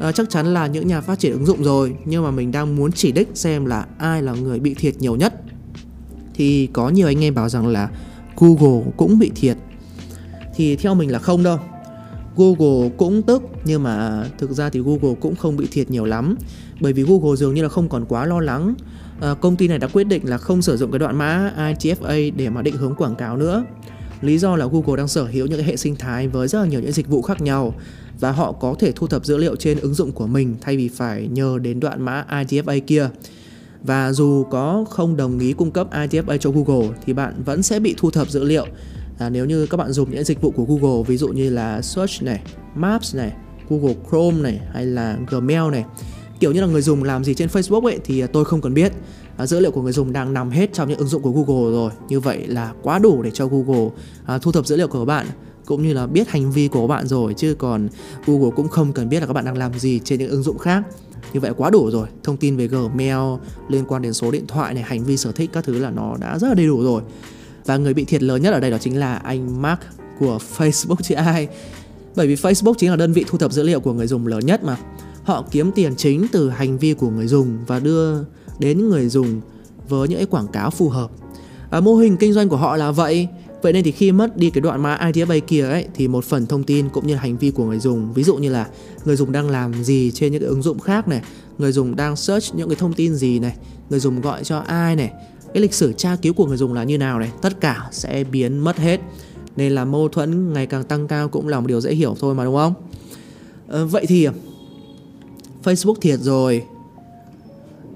À, 0.01 0.13
chắc 0.13 0.31
chắn 0.31 0.55
là 0.55 0.67
những 0.67 0.87
nhà 0.87 1.01
phát 1.01 1.19
triển 1.19 1.33
ứng 1.33 1.47
dụng 1.47 1.65
rồi 1.65 1.97
nhưng 2.05 2.25
mà 2.25 2.31
mình 2.31 2.53
đang 2.53 2.77
muốn 2.77 2.93
chỉ 2.93 3.13
đích 3.13 3.29
xem 3.35 3.67
là 3.67 3.87
ai 3.99 4.23
là 4.23 4.33
người 4.33 4.59
bị 4.59 4.75
thiệt 4.75 4.95
nhiều 4.99 5.17
nhất. 5.17 5.35
Thì 6.35 6.69
có 6.73 6.89
nhiều 6.89 7.07
anh 7.07 7.25
em 7.25 7.35
bảo 7.35 7.49
rằng 7.49 7.67
là 7.67 7.91
Google 8.37 8.93
cũng 8.97 9.19
bị 9.19 9.31
thiệt. 9.35 9.57
Thì 10.57 10.77
theo 10.77 10.95
mình 10.95 11.13
là 11.13 11.19
không 11.19 11.43
đâu. 11.43 11.59
Google 12.37 12.91
cũng 12.97 13.23
tức 13.23 13.43
nhưng 13.65 13.83
mà 13.83 14.25
thực 14.39 14.51
ra 14.51 14.71
thì 14.71 14.81
Google 14.81 15.15
cũng 15.21 15.37
không 15.37 15.57
bị 15.57 15.67
thiệt 15.73 15.91
nhiều 15.91 16.05
lắm. 16.05 16.37
Bởi 16.81 16.93
vì 16.93 17.03
Google 17.03 17.37
dường 17.37 17.55
như 17.55 17.63
là 17.63 17.69
không 17.69 17.89
còn 17.89 18.05
quá 18.05 18.27
lo 18.27 18.41
lắng. 18.41 18.75
À, 19.21 19.35
công 19.35 19.57
ty 19.57 19.69
này 19.69 19.79
đã 19.79 19.89
quyết 19.93 20.05
định 20.05 20.29
là 20.29 20.39
không 20.39 20.63
sử 20.63 20.77
dụng 20.77 20.91
cái 20.91 20.99
đoạn 20.99 21.19
mã 21.19 21.53
ITFA 21.57 22.33
để 22.37 22.51
mà 22.51 22.63
định 22.63 22.77
hướng 22.77 22.95
quảng 22.95 23.15
cáo 23.15 23.37
nữa. 23.37 23.65
Lý 24.21 24.39
do 24.39 24.57
là 24.57 24.67
Google 24.67 24.97
đang 24.97 25.09
sở 25.09 25.25
hữu 25.25 25.47
những 25.47 25.59
cái 25.59 25.69
hệ 25.69 25.77
sinh 25.77 25.97
thái 25.97 26.29
với 26.29 26.49
rất 26.49 26.61
là 26.61 26.67
nhiều 26.67 26.81
những 26.81 26.93
dịch 26.93 27.09
vụ 27.09 27.23
khác 27.23 27.41
nhau 27.41 27.75
và 28.25 28.33
họ 28.33 28.53
có 28.53 28.75
thể 28.79 28.93
thu 28.93 29.07
thập 29.07 29.25
dữ 29.25 29.37
liệu 29.37 29.57
trên 29.57 29.81
ứng 29.81 29.95
dụng 29.95 30.13
của 30.13 30.27
mình 30.27 30.57
thay 30.61 30.77
vì 30.77 30.89
phải 30.89 31.29
nhờ 31.29 31.59
đến 31.63 31.81
đoạn 31.81 32.03
mã 32.03 32.25
IDFA 32.31 32.81
kia. 32.87 33.09
Và 33.83 34.13
dù 34.13 34.45
có 34.51 34.85
không 34.91 35.17
đồng 35.17 35.39
ý 35.39 35.53
cung 35.53 35.71
cấp 35.71 35.89
IDFA 35.93 36.37
cho 36.37 36.51
Google 36.51 36.89
thì 37.07 37.13
bạn 37.13 37.43
vẫn 37.45 37.63
sẽ 37.63 37.81
bị 37.81 37.95
thu 37.99 38.11
thập 38.11 38.31
dữ 38.31 38.45
liệu. 38.45 38.67
À, 39.19 39.31
nếu 39.31 39.45
như 39.45 39.67
các 39.67 39.77
bạn 39.77 39.93
dùng 39.93 40.11
những 40.11 40.25
dịch 40.25 40.41
vụ 40.41 40.51
của 40.51 40.65
Google 40.65 41.03
ví 41.07 41.17
dụ 41.17 41.29
như 41.29 41.51
là 41.51 41.83
Search 41.83 42.23
này, 42.23 42.43
Maps 42.75 43.17
này, 43.17 43.33
Google 43.69 43.95
Chrome 44.11 44.41
này 44.43 44.61
hay 44.73 44.87
là 44.87 45.19
Gmail 45.31 45.71
này 45.71 45.85
kiểu 46.41 46.53
như 46.53 46.61
là 46.61 46.67
người 46.67 46.83
dùng 46.83 47.05
làm 47.05 47.25
gì 47.25 47.35
trên 47.35 47.49
Facebook 47.49 47.87
ấy 47.87 47.99
thì 48.05 48.27
tôi 48.27 48.45
không 48.45 48.61
cần 48.61 48.75
biết. 48.75 48.93
À, 49.37 49.47
dữ 49.47 49.61
liệu 49.61 49.71
của 49.71 49.83
người 49.83 49.93
dùng 49.93 50.13
đang 50.13 50.33
nằm 50.33 50.51
hết 50.51 50.73
trong 50.73 50.89
những 50.89 50.99
ứng 50.99 51.09
dụng 51.09 51.23
của 51.23 51.31
Google 51.31 51.73
rồi. 51.73 51.91
Như 52.09 52.21
vậy 52.21 52.47
là 52.47 52.73
quá 52.83 52.99
đủ 52.99 53.23
để 53.23 53.31
cho 53.31 53.47
Google 53.47 53.91
à, 54.27 54.39
thu 54.39 54.53
thập 54.53 54.67
dữ 54.67 54.77
liệu 54.77 54.89
của 54.89 54.99
các 54.99 55.05
bạn 55.05 55.27
cũng 55.67 55.83
như 55.83 55.93
là 55.93 56.07
biết 56.07 56.29
hành 56.29 56.53
vi 56.53 56.69
của 56.69 56.81
các 56.81 56.87
bạn 56.87 57.07
rồi 57.07 57.35
chứ 57.35 57.55
còn 57.59 57.89
Google 58.27 58.51
cũng 58.57 58.69
không 58.69 58.93
cần 58.93 59.09
biết 59.09 59.21
là 59.21 59.27
các 59.27 59.33
bạn 59.33 59.45
đang 59.45 59.59
làm 59.59 59.79
gì 59.79 60.01
trên 60.05 60.19
những 60.19 60.31
ứng 60.31 60.43
dụng 60.43 60.59
khác. 60.59 60.83
Như 61.33 61.41
vậy 61.41 61.53
quá 61.57 61.71
đủ 61.71 61.91
rồi. 61.91 62.09
Thông 62.23 62.37
tin 62.37 62.57
về 62.57 62.69
Gmail 62.69 63.41
liên 63.69 63.85
quan 63.89 64.03
đến 64.03 64.13
số 64.13 64.31
điện 64.31 64.47
thoại 64.47 64.75
này 64.75 64.83
hành 64.83 65.05
vi 65.05 65.17
sở 65.17 65.33
thích 65.33 65.51
các 65.53 65.65
thứ 65.65 65.79
là 65.79 65.91
nó 65.91 66.17
đã 66.21 66.39
rất 66.39 66.49
là 66.49 66.55
đầy 66.55 66.67
đủ 66.67 66.83
rồi. 66.83 67.03
Và 67.67 67.77
người 67.77 67.95
bị 67.95 68.05
thiệt 68.05 68.23
lớn 68.23 68.43
nhất 68.43 68.53
ở 68.53 68.61
đây 68.61 68.71
đó 68.71 68.79
chính 68.81 68.99
là 68.99 69.17
anh 69.17 69.63
Mark 69.63 69.81
của 70.19 70.39
Facebook 70.57 70.97
chứ 71.03 71.15
ai. 71.15 71.49
Bởi 72.17 72.27
vì 72.27 72.35
Facebook 72.35 72.75
chính 72.79 72.91
là 72.91 72.97
đơn 72.97 73.13
vị 73.13 73.25
thu 73.29 73.39
thập 73.39 73.53
dữ 73.53 73.63
liệu 73.63 73.81
của 73.81 73.93
người 73.93 74.07
dùng 74.07 74.27
lớn 74.27 74.47
nhất 74.47 74.65
mà. 74.65 74.77
Họ 75.25 75.45
kiếm 75.51 75.73
tiền 75.73 75.97
chính 75.97 76.27
từ 76.33 76.51
hành 76.51 76.79
vi 76.79 76.95
của 76.95 77.11
người 77.11 77.27
dùng 77.27 77.59
và 77.67 77.81
đưa 77.81 78.25
đến 78.59 78.89
người 78.89 79.09
dùng 79.09 79.41
với 79.89 80.09
những 80.09 80.19
cái 80.19 80.27
quảng 80.27 80.49
cáo 80.49 80.71
phù 80.71 80.89
hợp. 80.89 81.11
À, 81.71 81.81
mô 81.81 81.97
hình 81.97 82.17
kinh 82.17 82.33
doanh 82.33 82.49
của 82.49 82.57
họ 82.57 82.77
là 82.77 82.91
vậy 82.91 83.29
vậy 83.65 83.73
nên 83.73 83.85
thì 83.85 83.93
khi 83.93 84.13
mất 84.13 84.37
đi 84.37 84.51
cái 84.51 84.61
đoạn 84.61 84.83
mã 84.83 84.97
IDFA 84.97 85.41
kia 85.41 85.65
ấy 85.65 85.87
thì 85.95 86.09
một 86.09 86.25
phần 86.25 86.47
thông 86.47 86.65
tin 86.65 86.89
cũng 86.89 87.07
như 87.07 87.15
hành 87.15 87.37
vi 87.37 87.51
của 87.51 87.65
người 87.65 87.79
dùng 87.79 88.13
ví 88.13 88.25
dụ 88.25 88.37
như 88.37 88.51
là 88.51 88.67
người 89.05 89.17
dùng 89.17 89.33
đang 89.33 89.51
làm 89.51 89.85
gì 89.85 90.11
trên 90.15 90.33
những 90.33 90.41
cái 90.41 90.49
ứng 90.49 90.63
dụng 90.63 90.79
khác 90.79 91.09
này 91.09 91.23
người 91.59 91.73
dùng 91.73 91.97
đang 91.97 92.17
search 92.17 92.55
những 92.55 92.69
cái 92.69 92.77
thông 92.77 92.93
tin 92.93 93.15
gì 93.15 93.39
này 93.39 93.57
người 93.91 94.01
dùng 94.01 94.21
gọi 94.21 94.45
cho 94.45 94.59
ai 94.59 94.97
này 94.97 95.13
cái 95.55 95.61
lịch 95.61 95.75
sử 95.75 95.93
tra 95.93 96.17
cứu 96.23 96.33
của 96.35 96.47
người 96.47 96.57
dùng 96.57 96.75
là 96.75 96.85
như 96.85 96.99
nào 96.99 97.19
này 97.19 97.31
tất 97.43 97.61
cả 97.61 97.89
sẽ 97.93 98.25
biến 98.25 98.59
mất 98.59 98.79
hết. 98.79 99.01
Nên 99.57 99.73
là 99.73 99.85
mâu 99.85 100.09
thuẫn 100.09 100.53
ngày 100.53 100.67
càng 100.67 100.85
tăng 100.85 101.09
cao 101.09 101.29
cũng 101.29 101.49
là 101.49 101.61
một 101.61 101.67
điều 101.67 101.81
dễ 101.81 101.95
hiểu 101.95 102.17
thôi 102.21 102.35
mà 102.35 102.45
đúng 102.45 102.57
không? 102.57 102.75
À, 103.69 103.85
vậy 103.85 104.07
thì 104.07 104.29
Facebook 105.65 105.95
thiệt 106.01 106.21
rồi. 106.21 106.63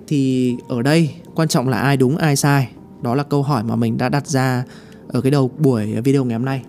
Thì 0.06 0.54
ở 0.68 0.82
đây 0.82 1.10
quan 1.34 1.48
trọng 1.48 1.68
là 1.68 1.78
ai 1.78 1.96
đúng 1.96 2.16
ai 2.16 2.36
sai. 2.36 2.68
Đó 3.02 3.14
là 3.14 3.22
câu 3.22 3.42
hỏi 3.42 3.64
mà 3.64 3.76
mình 3.76 3.98
đã 3.98 4.08
đặt 4.08 4.26
ra 4.26 4.64
ở 5.08 5.20
cái 5.20 5.30
đầu 5.30 5.50
buổi 5.58 6.00
video 6.00 6.24
ngày 6.24 6.38
hôm 6.38 6.44
nay. 6.44 6.62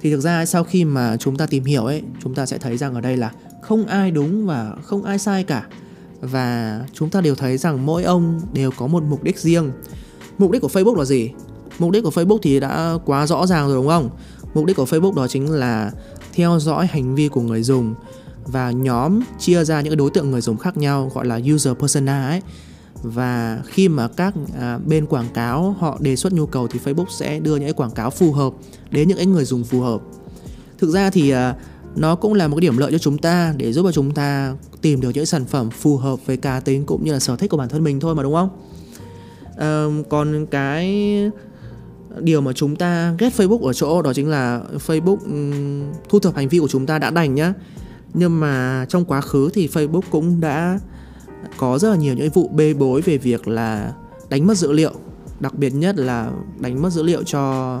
Thì 0.00 0.10
thực 0.10 0.20
ra 0.20 0.46
sau 0.46 0.64
khi 0.64 0.84
mà 0.84 1.16
chúng 1.16 1.36
ta 1.36 1.46
tìm 1.46 1.64
hiểu 1.64 1.84
ấy, 1.84 2.02
chúng 2.22 2.34
ta 2.34 2.46
sẽ 2.46 2.58
thấy 2.58 2.76
rằng 2.76 2.94
ở 2.94 3.00
đây 3.00 3.16
là 3.16 3.32
không 3.62 3.86
ai 3.86 4.10
đúng 4.10 4.46
và 4.46 4.76
không 4.82 5.04
ai 5.04 5.18
sai 5.18 5.44
cả. 5.44 5.66
Và 6.20 6.80
chúng 6.92 7.10
ta 7.10 7.20
đều 7.20 7.34
thấy 7.34 7.58
rằng 7.58 7.86
mỗi 7.86 8.04
ông 8.04 8.40
đều 8.52 8.70
có 8.70 8.86
một 8.86 9.02
mục 9.02 9.22
đích 9.22 9.38
riêng. 9.38 9.70
Mục 10.38 10.50
đích 10.50 10.62
của 10.62 10.68
facebook 10.68 10.96
là 10.96 11.04
gì? 11.04 11.30
Mục 11.78 11.90
đích 11.90 12.04
của 12.04 12.10
facebook 12.10 12.38
thì 12.42 12.60
đã 12.60 12.98
quá 13.04 13.26
rõ 13.26 13.46
ràng 13.46 13.66
rồi 13.66 13.76
đúng 13.76 13.88
không? 13.88 14.10
Mục 14.54 14.64
đích 14.64 14.76
của 14.76 14.84
facebook 14.84 15.14
đó 15.14 15.28
chính 15.28 15.50
là 15.50 15.92
theo 16.32 16.58
dõi 16.58 16.86
hành 16.86 17.14
vi 17.14 17.28
của 17.28 17.40
người 17.40 17.62
dùng 17.62 17.94
và 18.44 18.70
nhóm 18.70 19.20
chia 19.38 19.64
ra 19.64 19.80
những 19.80 19.96
đối 19.96 20.10
tượng 20.10 20.30
người 20.30 20.40
dùng 20.40 20.56
khác 20.56 20.76
nhau, 20.76 21.10
gọi 21.14 21.26
là 21.26 21.40
user 21.54 21.74
persona 21.74 22.28
ấy 22.28 22.42
và 23.02 23.62
khi 23.66 23.88
mà 23.88 24.08
các 24.08 24.34
à, 24.58 24.78
bên 24.78 25.06
quảng 25.06 25.28
cáo 25.34 25.76
họ 25.78 25.98
đề 26.00 26.16
xuất 26.16 26.32
nhu 26.32 26.46
cầu 26.46 26.68
thì 26.68 26.78
Facebook 26.84 27.06
sẽ 27.10 27.40
đưa 27.40 27.56
những 27.56 27.64
cái 27.64 27.72
quảng 27.72 27.90
cáo 27.90 28.10
phù 28.10 28.32
hợp 28.32 28.52
đến 28.90 29.08
những 29.08 29.16
cái 29.16 29.26
người 29.26 29.44
dùng 29.44 29.64
phù 29.64 29.80
hợp. 29.80 30.00
Thực 30.78 30.90
ra 30.90 31.10
thì 31.10 31.30
à, 31.30 31.54
nó 31.96 32.14
cũng 32.14 32.34
là 32.34 32.48
một 32.48 32.56
cái 32.56 32.60
điểm 32.60 32.78
lợi 32.78 32.92
cho 32.92 32.98
chúng 32.98 33.18
ta 33.18 33.54
để 33.56 33.72
giúp 33.72 33.82
cho 33.84 33.92
chúng 33.92 34.10
ta 34.10 34.54
tìm 34.80 35.00
được 35.00 35.10
những 35.14 35.26
sản 35.26 35.44
phẩm 35.44 35.70
phù 35.70 35.96
hợp 35.96 36.26
với 36.26 36.36
cá 36.36 36.60
tính 36.60 36.86
cũng 36.86 37.04
như 37.04 37.12
là 37.12 37.18
sở 37.18 37.36
thích 37.36 37.50
của 37.50 37.56
bản 37.56 37.68
thân 37.68 37.84
mình 37.84 38.00
thôi 38.00 38.14
mà 38.14 38.22
đúng 38.22 38.34
không? 38.34 38.48
À, 39.56 39.86
còn 40.08 40.46
cái 40.46 41.06
điều 42.20 42.40
mà 42.40 42.52
chúng 42.52 42.76
ta 42.76 43.14
ghét 43.18 43.32
Facebook 43.36 43.66
ở 43.66 43.72
chỗ 43.72 44.02
đó 44.02 44.12
chính 44.12 44.28
là 44.28 44.62
Facebook 44.86 45.16
um, 45.16 45.92
thu 46.08 46.18
thập 46.18 46.36
hành 46.36 46.48
vi 46.48 46.58
của 46.58 46.68
chúng 46.68 46.86
ta 46.86 46.98
đã 46.98 47.10
đành 47.10 47.34
nhá 47.34 47.54
nhưng 48.14 48.40
mà 48.40 48.86
trong 48.88 49.04
quá 49.04 49.20
khứ 49.20 49.50
thì 49.54 49.68
Facebook 49.68 50.02
cũng 50.10 50.40
đã 50.40 50.78
có 51.56 51.78
rất 51.78 51.90
là 51.90 51.96
nhiều 51.96 52.14
những 52.14 52.30
vụ 52.30 52.48
bê 52.48 52.74
bối 52.74 53.00
về 53.00 53.18
việc 53.18 53.48
là 53.48 53.92
đánh 54.30 54.46
mất 54.46 54.58
dữ 54.58 54.72
liệu 54.72 54.92
đặc 55.42 55.54
biệt 55.54 55.70
nhất 55.70 55.96
là 55.98 56.30
đánh 56.58 56.82
mất 56.82 56.90
dữ 56.90 57.02
liệu 57.02 57.22
cho 57.22 57.80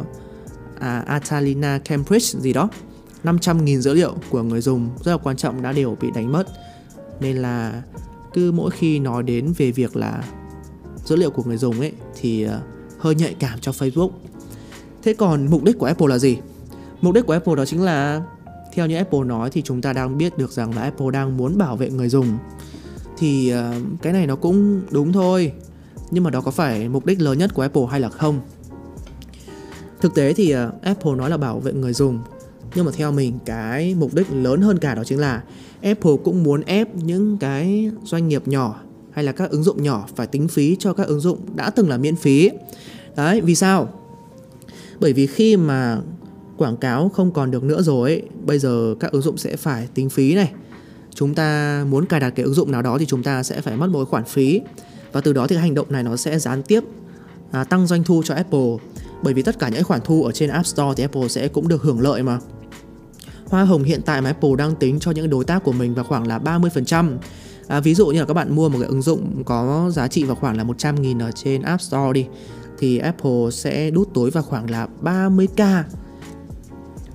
à, 0.80 1.04
Atalina 1.06 1.78
Cambridge 1.78 2.40
gì 2.40 2.52
đó. 2.52 2.68
500.000 3.24 3.80
dữ 3.80 3.94
liệu 3.94 4.14
của 4.30 4.42
người 4.42 4.60
dùng 4.60 4.90
rất 5.04 5.12
là 5.12 5.18
quan 5.18 5.36
trọng 5.36 5.62
đã 5.62 5.72
đều 5.72 5.96
bị 6.00 6.08
đánh 6.14 6.32
mất. 6.32 6.48
Nên 7.20 7.36
là 7.36 7.82
cứ 8.32 8.52
mỗi 8.52 8.70
khi 8.70 8.98
nói 8.98 9.22
đến 9.22 9.52
về 9.56 9.70
việc 9.70 9.96
là 9.96 10.24
dữ 11.04 11.16
liệu 11.16 11.30
của 11.30 11.42
người 11.42 11.56
dùng 11.56 11.80
ấy 11.80 11.92
thì 12.20 12.42
ờ, 12.42 12.60
hơi 12.98 13.14
nhạy 13.14 13.34
cảm 13.38 13.58
cho 13.60 13.72
Facebook. 13.72 14.10
Thế 15.02 15.14
còn 15.14 15.46
mục 15.50 15.64
đích 15.64 15.78
của 15.78 15.86
Apple 15.86 16.06
là 16.06 16.18
gì? 16.18 16.38
Mục 17.00 17.14
đích 17.14 17.26
của 17.26 17.32
Apple 17.32 17.54
đó 17.54 17.64
chính 17.64 17.82
là 17.82 18.22
theo 18.72 18.86
như 18.86 18.96
Apple 18.96 19.24
nói 19.24 19.50
thì 19.50 19.62
chúng 19.62 19.82
ta 19.82 19.92
đang 19.92 20.18
biết 20.18 20.38
được 20.38 20.52
rằng 20.52 20.74
là 20.74 20.82
Apple 20.82 21.06
đang 21.12 21.36
muốn 21.36 21.58
bảo 21.58 21.76
vệ 21.76 21.90
người 21.90 22.08
dùng 22.08 22.38
thì 23.18 23.54
uh, 23.54 24.02
cái 24.02 24.12
này 24.12 24.26
nó 24.26 24.36
cũng 24.36 24.82
đúng 24.90 25.12
thôi. 25.12 25.52
Nhưng 26.10 26.24
mà 26.24 26.30
đó 26.30 26.40
có 26.40 26.50
phải 26.50 26.88
mục 26.88 27.06
đích 27.06 27.20
lớn 27.20 27.38
nhất 27.38 27.54
của 27.54 27.62
Apple 27.62 27.82
hay 27.90 28.00
là 28.00 28.08
không? 28.08 28.40
Thực 30.00 30.14
tế 30.14 30.32
thì 30.32 30.54
uh, 30.54 30.82
Apple 30.82 31.12
nói 31.12 31.30
là 31.30 31.36
bảo 31.36 31.60
vệ 31.60 31.72
người 31.72 31.92
dùng. 31.92 32.18
Nhưng 32.74 32.84
mà 32.84 32.92
theo 32.96 33.12
mình 33.12 33.38
cái 33.44 33.94
mục 33.94 34.14
đích 34.14 34.26
lớn 34.32 34.60
hơn 34.60 34.78
cả 34.78 34.94
đó 34.94 35.04
chính 35.04 35.18
là 35.18 35.42
Apple 35.82 36.12
cũng 36.24 36.42
muốn 36.42 36.62
ép 36.62 36.94
những 36.94 37.38
cái 37.38 37.90
doanh 38.04 38.28
nghiệp 38.28 38.48
nhỏ 38.48 38.80
hay 39.10 39.24
là 39.24 39.32
các 39.32 39.50
ứng 39.50 39.62
dụng 39.62 39.82
nhỏ 39.82 40.06
phải 40.16 40.26
tính 40.26 40.48
phí 40.48 40.76
cho 40.78 40.92
các 40.92 41.06
ứng 41.06 41.20
dụng 41.20 41.38
đã 41.54 41.70
từng 41.70 41.88
là 41.88 41.96
miễn 41.96 42.16
phí. 42.16 42.50
Đấy 43.16 43.40
vì 43.40 43.54
sao? 43.54 43.88
Bởi 45.00 45.12
vì 45.12 45.26
khi 45.26 45.56
mà 45.56 46.00
quảng 46.56 46.76
cáo 46.76 47.08
không 47.08 47.32
còn 47.32 47.50
được 47.50 47.64
nữa 47.64 47.82
rồi 47.82 48.22
bây 48.44 48.58
giờ 48.58 48.94
các 49.00 49.12
ứng 49.12 49.22
dụng 49.22 49.36
sẽ 49.36 49.56
phải 49.56 49.88
tính 49.94 50.10
phí 50.10 50.34
này 50.34 50.52
chúng 51.14 51.34
ta 51.34 51.84
muốn 51.88 52.06
cài 52.06 52.20
đặt 52.20 52.30
cái 52.30 52.44
ứng 52.44 52.54
dụng 52.54 52.72
nào 52.72 52.82
đó 52.82 52.98
thì 52.98 53.06
chúng 53.06 53.22
ta 53.22 53.42
sẽ 53.42 53.60
phải 53.60 53.76
mất 53.76 53.90
một 53.90 54.08
khoản 54.08 54.24
phí. 54.24 54.60
Và 55.12 55.20
từ 55.20 55.32
đó 55.32 55.46
thì 55.46 55.56
cái 55.56 55.62
hành 55.62 55.74
động 55.74 55.86
này 55.90 56.02
nó 56.02 56.16
sẽ 56.16 56.38
gián 56.38 56.62
tiếp 56.62 56.84
à, 57.50 57.64
tăng 57.64 57.86
doanh 57.86 58.04
thu 58.04 58.22
cho 58.24 58.34
Apple. 58.34 58.76
Bởi 59.22 59.34
vì 59.34 59.42
tất 59.42 59.58
cả 59.58 59.68
những 59.68 59.84
khoản 59.84 60.00
thu 60.04 60.24
ở 60.24 60.32
trên 60.32 60.50
App 60.50 60.66
Store 60.66 60.94
thì 60.96 61.04
Apple 61.04 61.28
sẽ 61.28 61.48
cũng 61.48 61.68
được 61.68 61.82
hưởng 61.82 62.00
lợi 62.00 62.22
mà. 62.22 62.38
Hoa 63.46 63.64
hồng 63.64 63.82
hiện 63.82 64.00
tại 64.02 64.20
mà 64.22 64.30
Apple 64.30 64.50
đang 64.58 64.76
tính 64.76 64.98
cho 65.00 65.10
những 65.10 65.30
đối 65.30 65.44
tác 65.44 65.64
của 65.64 65.72
mình 65.72 65.94
vào 65.94 66.04
khoảng 66.04 66.26
là 66.26 66.38
30% 66.38 67.16
à, 67.68 67.80
ví 67.80 67.94
dụ 67.94 68.06
như 68.06 68.20
là 68.20 68.26
các 68.26 68.34
bạn 68.34 68.54
mua 68.56 68.68
một 68.68 68.78
cái 68.78 68.88
ứng 68.88 69.02
dụng 69.02 69.42
có 69.44 69.90
giá 69.94 70.08
trị 70.08 70.24
vào 70.24 70.36
khoảng 70.36 70.56
là 70.56 70.64
100.000 70.64 71.20
ở 71.20 71.30
trên 71.30 71.62
App 71.62 71.82
Store 71.82 72.12
đi 72.12 72.26
thì 72.78 72.98
Apple 72.98 73.50
sẽ 73.52 73.90
đút 73.90 74.14
tối 74.14 74.30
vào 74.30 74.42
khoảng 74.42 74.70
là 74.70 74.88
30k 75.02 75.82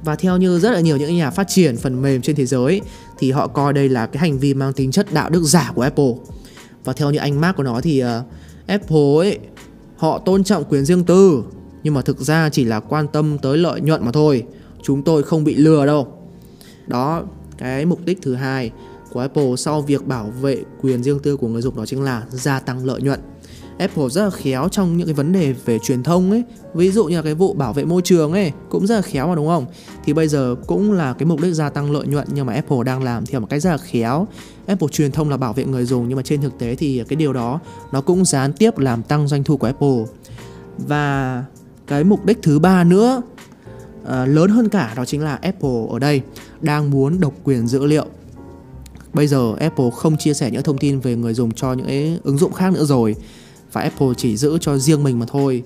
và 0.08 0.16
theo 0.16 0.38
như 0.38 0.60
rất 0.60 0.72
là 0.72 0.80
nhiều 0.80 0.98
những 0.98 1.16
nhà 1.16 1.30
phát 1.30 1.48
triển 1.48 1.78
phần 1.78 2.02
mềm 2.02 2.22
trên 2.22 2.36
thế 2.36 2.46
giới 2.46 2.82
thì 3.18 3.32
họ 3.32 3.48
coi 3.48 3.74
đây 3.74 3.90
là 3.90 4.06
cái 4.06 4.22
hành 4.22 4.40
vi 4.40 4.54
mang 4.54 4.74
tính 4.74 4.92
chất 4.92 5.14
đạo 5.14 5.30
đức 5.30 5.44
giả 5.44 5.72
của 5.76 5.82
Apple. 5.82 6.14
Và 6.84 6.94
theo 6.94 7.12
như 7.12 7.20
anh 7.20 7.42
Mark 7.42 7.58
của 7.58 7.64
nó 7.64 7.82
thì 7.82 8.04
uh, 8.04 8.08
Apple 8.68 9.18
ấy 9.18 9.40
họ 9.98 10.18
tôn 10.18 10.44
trọng 10.44 10.64
quyền 10.64 10.86
riêng 10.86 11.04
tư 11.04 11.44
nhưng 11.84 11.94
mà 11.94 12.02
thực 12.02 12.20
ra 12.20 12.50
chỉ 12.50 12.64
là 12.64 12.80
quan 12.80 13.08
tâm 13.08 13.38
tới 13.38 13.58
lợi 13.58 13.82
nhuận 13.82 14.06
mà 14.06 14.12
thôi. 14.12 14.44
Chúng 14.84 15.04
tôi 15.04 15.24
không 15.24 15.44
bị 15.44 15.56
lừa 15.56 15.86
đâu. 15.86 16.08
Đó, 16.88 17.24
cái 17.58 17.86
mục 17.86 18.06
đích 18.06 18.22
thứ 18.22 18.36
hai 18.36 18.72
của 19.12 19.20
Apple 19.20 19.56
sau 19.58 19.82
việc 19.82 20.08
bảo 20.08 20.34
vệ 20.42 20.64
quyền 20.82 21.04
riêng 21.04 21.20
tư 21.20 21.38
của 21.38 21.48
người 21.48 21.62
dùng 21.62 21.76
đó 21.76 21.86
chính 21.86 22.02
là 22.02 22.24
gia 22.30 22.60
tăng 22.60 22.86
lợi 22.86 23.02
nhuận. 23.02 23.20
Apple 23.80 24.10
rất 24.10 24.24
là 24.24 24.30
khéo 24.30 24.68
trong 24.72 24.98
những 24.98 25.08
cái 25.08 25.14
vấn 25.14 25.32
đề 25.32 25.54
về 25.66 25.80
truyền 25.80 26.04
thông 26.04 26.32
ấy. 26.32 26.44
Ví 26.74 26.92
dụ 26.92 27.06
như 27.06 27.16
là 27.16 27.22
cái 27.22 27.34
vụ 27.34 27.54
bảo 27.54 27.74
vệ 27.74 27.86
môi 27.86 28.02
trường 28.02 28.34
ấy 28.34 28.52
cũng 28.70 28.88
rất 28.88 28.96
là 28.96 29.02
khéo 29.02 29.28
mà 29.28 29.36
đúng 29.36 29.48
không? 29.48 29.66
Thì 30.06 30.14
bây 30.14 30.28
giờ 30.28 30.56
cũng 30.68 30.92
là 30.92 31.14
cái 31.14 31.26
mục 31.26 31.42
đích 31.42 31.54
gia 31.54 31.70
tăng 31.70 31.92
lợi 31.92 32.08
nhuận 32.08 32.28
nhưng 32.34 32.46
mà 32.46 32.54
Apple 32.54 32.78
đang 32.86 33.04
làm 33.04 33.26
theo 33.26 33.40
một 33.40 33.48
cách 33.50 33.62
rất 33.62 33.72
là 33.72 33.78
khéo. 33.78 34.28
Apple 34.66 34.88
truyền 34.88 35.12
thông 35.12 35.30
là 35.30 35.38
bảo 35.38 35.54
vệ 35.54 35.66
người 35.66 35.86
dùng 35.86 36.08
nhưng 36.08 36.16
mà 36.16 36.22
trên 36.22 36.42
thực 36.42 36.60
tế 36.60 36.76
thì 36.76 37.04
cái 37.08 37.16
điều 37.16 37.34
đó 37.34 37.60
nó 37.92 38.02
cũng 38.02 38.26
gián 38.26 38.54
tiếp 38.54 38.78
làm 38.78 39.04
tăng 39.04 39.28
doanh 39.28 39.44
thu 39.44 39.58
của 39.58 39.68
Apple. 39.68 40.04
Và 40.78 41.44
cái 41.88 42.04
mục 42.04 42.26
đích 42.26 42.40
thứ 42.42 42.60
ba 42.60 42.84
nữa 42.84 43.22
uh, 44.02 44.10
lớn 44.28 44.50
hơn 44.50 44.70
cả 44.70 44.94
đó 44.96 45.06
chính 45.06 45.22
là 45.22 45.36
Apple 45.36 45.86
ở 45.90 46.00
đây 46.00 46.22
đang 46.62 46.92
muốn 46.92 47.20
độc 47.20 47.34
quyền 47.44 47.68
dữ 47.68 47.86
liệu. 47.86 48.06
Bây 49.14 49.28
giờ 49.28 49.54
Apple 49.60 49.90
không 49.96 50.18
chia 50.18 50.34
sẻ 50.34 50.52
những 50.52 50.64
thông 50.64 50.78
tin 50.78 51.00
về 51.00 51.16
người 51.16 51.34
dùng 51.34 51.52
cho 51.52 51.74
những 51.74 52.18
ứng 52.24 52.38
dụng 52.38 52.54
khác 52.54 52.74
nữa 52.74 52.86
rồi 52.86 53.16
và 53.78 53.84
Apple 53.84 54.08
chỉ 54.18 54.38
giữ 54.38 54.58
cho 54.62 54.78
riêng 54.78 55.04
mình 55.04 55.20
mà 55.20 55.26
thôi 55.30 55.64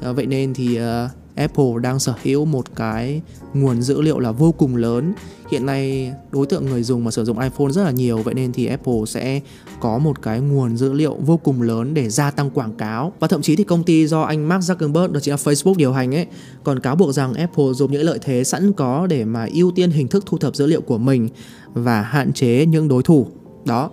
à, 0.00 0.12
vậy 0.12 0.26
nên 0.26 0.54
thì 0.54 0.78
uh, 0.78 1.10
Apple 1.34 1.72
đang 1.82 1.98
sở 1.98 2.14
hữu 2.22 2.44
một 2.44 2.76
cái 2.76 3.22
nguồn 3.54 3.82
dữ 3.82 4.00
liệu 4.00 4.18
là 4.18 4.32
vô 4.32 4.52
cùng 4.52 4.76
lớn. 4.76 5.12
Hiện 5.50 5.66
nay 5.66 6.12
đối 6.30 6.46
tượng 6.46 6.66
người 6.66 6.82
dùng 6.82 7.04
mà 7.04 7.10
sử 7.10 7.24
dụng 7.24 7.38
iPhone 7.38 7.70
rất 7.70 7.84
là 7.84 7.90
nhiều 7.90 8.18
vậy 8.18 8.34
nên 8.34 8.52
thì 8.52 8.66
Apple 8.66 9.00
sẽ 9.06 9.40
có 9.80 9.98
một 9.98 10.22
cái 10.22 10.40
nguồn 10.40 10.76
dữ 10.76 10.92
liệu 10.92 11.14
vô 11.14 11.36
cùng 11.36 11.62
lớn 11.62 11.94
để 11.94 12.08
gia 12.08 12.30
tăng 12.30 12.50
quảng 12.50 12.74
cáo. 12.74 13.12
Và 13.20 13.28
thậm 13.28 13.42
chí 13.42 13.56
thì 13.56 13.64
công 13.64 13.84
ty 13.84 14.06
do 14.06 14.22
anh 14.22 14.48
Mark 14.48 14.64
Zuckerberg 14.64 15.12
đó 15.12 15.20
chính 15.20 15.32
là 15.32 15.36
Facebook 15.36 15.76
điều 15.76 15.92
hành 15.92 16.14
ấy 16.14 16.26
còn 16.64 16.80
cáo 16.80 16.96
buộc 16.96 17.12
rằng 17.12 17.34
Apple 17.34 17.72
dùng 17.74 17.92
những 17.92 18.02
lợi 18.02 18.18
thế 18.22 18.44
sẵn 18.44 18.72
có 18.72 19.06
để 19.06 19.24
mà 19.24 19.48
ưu 19.52 19.70
tiên 19.70 19.90
hình 19.90 20.08
thức 20.08 20.24
thu 20.26 20.38
thập 20.38 20.56
dữ 20.56 20.66
liệu 20.66 20.80
của 20.80 20.98
mình 20.98 21.28
và 21.74 22.02
hạn 22.02 22.32
chế 22.32 22.66
những 22.66 22.88
đối 22.88 23.02
thủ. 23.02 23.26
Đó. 23.64 23.90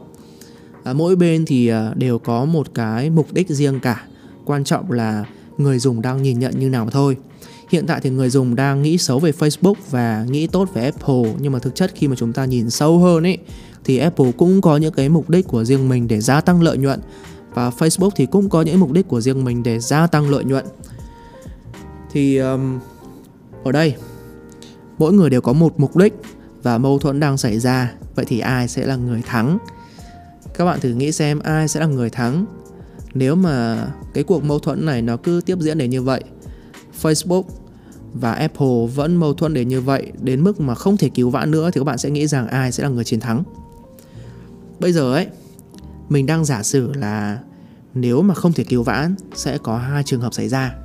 À, 0.84 0.94
mỗi 0.94 1.16
bên 1.16 1.46
thì 1.46 1.68
à, 1.68 1.94
đều 1.96 2.20
có 2.20 2.46
một 2.46 2.74
cái 2.74 3.10
mục 3.10 3.34
đích 3.34 3.50
riêng 3.50 3.80
cả. 3.80 4.04
Quan 4.46 4.63
trọng 4.63 4.92
là 4.92 5.25
người 5.58 5.80
dùng 5.80 6.02
đang 6.02 6.24
nhìn 6.24 6.40
nhận 6.40 6.60
như 6.60 6.70
nào 6.70 6.90
thôi. 6.90 7.18
Hiện 7.70 7.88
tại 7.88 8.00
thì 8.04 8.10
người 8.10 8.30
dùng 8.30 8.56
đang 8.56 8.82
nghĩ 8.82 8.98
xấu 8.98 9.20
về 9.20 9.32
Facebook 9.32 9.74
và 9.90 10.25
nghĩ 10.30 10.48
tốt 10.48 10.70
về 10.74 10.84
Apple 10.84 11.34
nhưng 11.40 11.54
mà 11.54 11.60
thực 11.60 11.75
chất 11.75 11.92
khi 11.96 12.08
mà 12.08 12.16
chúng 12.16 12.34
ta 12.34 12.46
nhìn 12.46 12.70
sâu 12.70 13.00
hơn 13.00 13.24
ấy 13.24 13.38
thì 13.84 13.98
Apple 13.98 14.32
cũng 14.32 14.62
có 14.62 14.78
những 14.78 14.94
cái 14.94 15.10
mục 15.10 15.30
đích 15.30 15.48
của 15.48 15.63
riêng 15.63 15.90
mình 15.90 16.08
để 16.08 16.22
gia 16.22 16.42
tăng 16.42 16.62
lợi 16.62 16.78
nhuận 16.78 17.00
và 17.54 17.70
Facebook 17.70 18.10
thì 18.16 18.25
cũng 18.25 18.50
có 18.50 18.62
những 18.62 18.80
mục 18.80 18.92
đích 18.92 19.08
của 19.08 19.22
riêng 19.22 19.44
mình 19.44 19.63
để 19.63 19.80
gia 19.80 20.08
tăng 20.08 20.30
lợi 20.30 20.44
nhuận. 20.44 20.66
Thì 22.12 22.38
um, 22.38 22.80
ở 23.63 23.72
đây 23.72 23.96
mỗi 24.98 25.13
người 25.13 25.30
đều 25.30 25.42
có 25.42 25.54
một 25.54 25.80
mục 25.80 25.98
đích 25.98 26.13
và 26.63 26.78
mâu 26.78 27.00
thuẫn 27.00 27.20
đang 27.20 27.38
xảy 27.38 27.60
ra, 27.60 27.94
vậy 28.16 28.25
thì 28.28 28.40
ai 28.40 28.68
sẽ 28.68 28.86
là 28.86 28.96
người 28.96 29.22
thắng? 29.22 29.58
Các 30.53 30.65
bạn 30.65 30.79
thử 30.79 30.89
nghĩ 30.89 31.12
xem 31.12 31.39
ai 31.39 31.67
sẽ 31.67 31.79
là 31.79 31.86
người 31.86 32.10
thắng. 32.10 32.45
Nếu 33.13 33.36
mà 33.36 33.88
cái 34.13 34.24
cuộc 34.24 34.43
mâu 34.43 34.60
thuẫn 34.60 34.86
này 34.86 35.01
nó 35.01 35.17
cứ 35.17 35.41
tiếp 35.45 35.57
diễn 35.60 35.77
đến 35.77 35.89
như 35.89 36.01
vậy 36.01 36.24
Facebook 37.01 37.43
và 38.13 38.33
Apple 38.33 38.88
vẫn 38.95 39.15
mâu 39.15 39.33
thuẫn 39.33 39.53
đến 39.53 39.67
như 39.67 39.81
vậy 39.81 40.12
đến 40.22 40.43
mức 40.43 40.60
mà 40.60 40.75
không 40.75 40.98
thể 40.98 41.10
cứu 41.10 41.29
vãn 41.29 41.51
nữa 41.51 41.69
thì 41.74 41.79
các 41.79 41.83
bạn 41.83 41.98
sẽ 41.98 42.10
nghĩ 42.10 42.27
rằng 42.27 42.48
ai 42.48 42.72
sẽ 42.72 42.83
là 42.83 42.89
người 42.89 43.03
chiến 43.03 43.19
thắng. 43.19 43.43
Bây 44.79 44.93
giờ 44.93 45.13
ấy 45.13 45.27
mình 46.10 46.25
đang 46.25 46.45
giả 46.45 46.63
sử 46.63 46.93
là 46.93 47.39
nếu 47.93 48.22
mà 48.22 48.33
không 48.33 48.53
thể 48.53 48.63
cứu 48.63 48.83
vãn 48.83 49.15
sẽ 49.36 49.57
có 49.57 49.77
hai 49.77 50.03
trường 50.03 50.22
hợp 50.22 50.33
xảy 50.33 50.50
ra. 50.50 50.75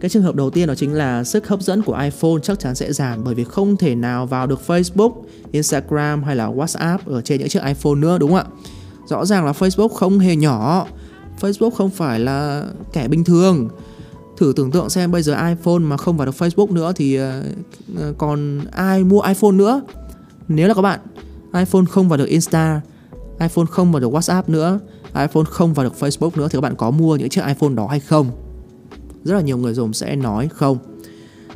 Cái 0.00 0.10
trường 0.10 0.22
hợp 0.22 0.34
đầu 0.34 0.50
tiên 0.50 0.68
đó 0.68 0.74
chính 0.74 0.92
là 0.92 1.24
sức 1.24 1.48
hấp 1.48 1.60
dẫn 1.60 1.82
của 1.82 1.98
iPhone 1.98 2.40
chắc 2.42 2.58
chắn 2.58 2.74
sẽ 2.74 2.92
giảm 2.92 3.24
bởi 3.24 3.34
vì 3.34 3.44
không 3.44 3.76
thể 3.76 3.94
nào 3.94 4.26
vào 4.26 4.46
được 4.46 4.60
Facebook, 4.66 5.12
Instagram 5.52 6.22
hay 6.22 6.36
là 6.36 6.48
WhatsApp 6.48 6.98
ở 7.06 7.20
trên 7.20 7.38
những 7.38 7.48
chiếc 7.48 7.62
iPhone 7.64 7.94
nữa 7.94 8.18
đúng 8.18 8.30
không 8.30 8.38
ạ? 8.38 8.46
Rõ 9.06 9.24
ràng 9.24 9.44
là 9.44 9.52
Facebook 9.52 9.88
không 9.88 10.18
hề 10.18 10.36
nhỏ. 10.36 10.86
Facebook 11.40 11.70
không 11.70 11.90
phải 11.90 12.20
là 12.20 12.64
kẻ 12.92 13.08
bình 13.08 13.24
thường. 13.24 13.68
Thử 14.36 14.52
tưởng 14.56 14.70
tượng 14.70 14.90
xem, 14.90 15.12
bây 15.12 15.22
giờ 15.22 15.48
iPhone 15.48 15.78
mà 15.78 15.96
không 15.96 16.16
vào 16.16 16.26
được 16.26 16.34
Facebook 16.38 16.72
nữa 16.72 16.92
thì 16.96 17.16
ờ, 17.16 17.42
ờ, 17.98 18.14
còn 18.18 18.60
ai 18.72 19.04
mua 19.04 19.20
iPhone 19.20 19.52
nữa? 19.52 19.82
Nếu 20.48 20.68
là 20.68 20.74
các 20.74 20.82
bạn, 20.82 21.00
iPhone 21.54 21.84
không 21.90 22.08
vào 22.08 22.18
được 22.18 22.26
Insta, 22.26 22.80
iPhone 23.40 23.66
không 23.70 23.92
vào 23.92 24.00
được 24.00 24.12
WhatsApp 24.12 24.42
nữa, 24.46 24.78
iPhone 25.14 25.44
không 25.44 25.74
vào 25.74 25.84
được 25.84 25.94
Facebook 26.00 26.30
nữa 26.34 26.48
thì 26.50 26.56
các 26.56 26.60
bạn 26.60 26.76
có 26.76 26.90
mua 26.90 27.16
những 27.16 27.28
chiếc 27.28 27.44
iPhone 27.46 27.74
đó 27.74 27.86
hay 27.86 28.00
không? 28.00 28.30
Rất 29.24 29.34
là 29.34 29.40
nhiều 29.40 29.58
người 29.58 29.74
dùng 29.74 29.92
sẽ 29.92 30.16
nói 30.16 30.48
không. 30.48 30.78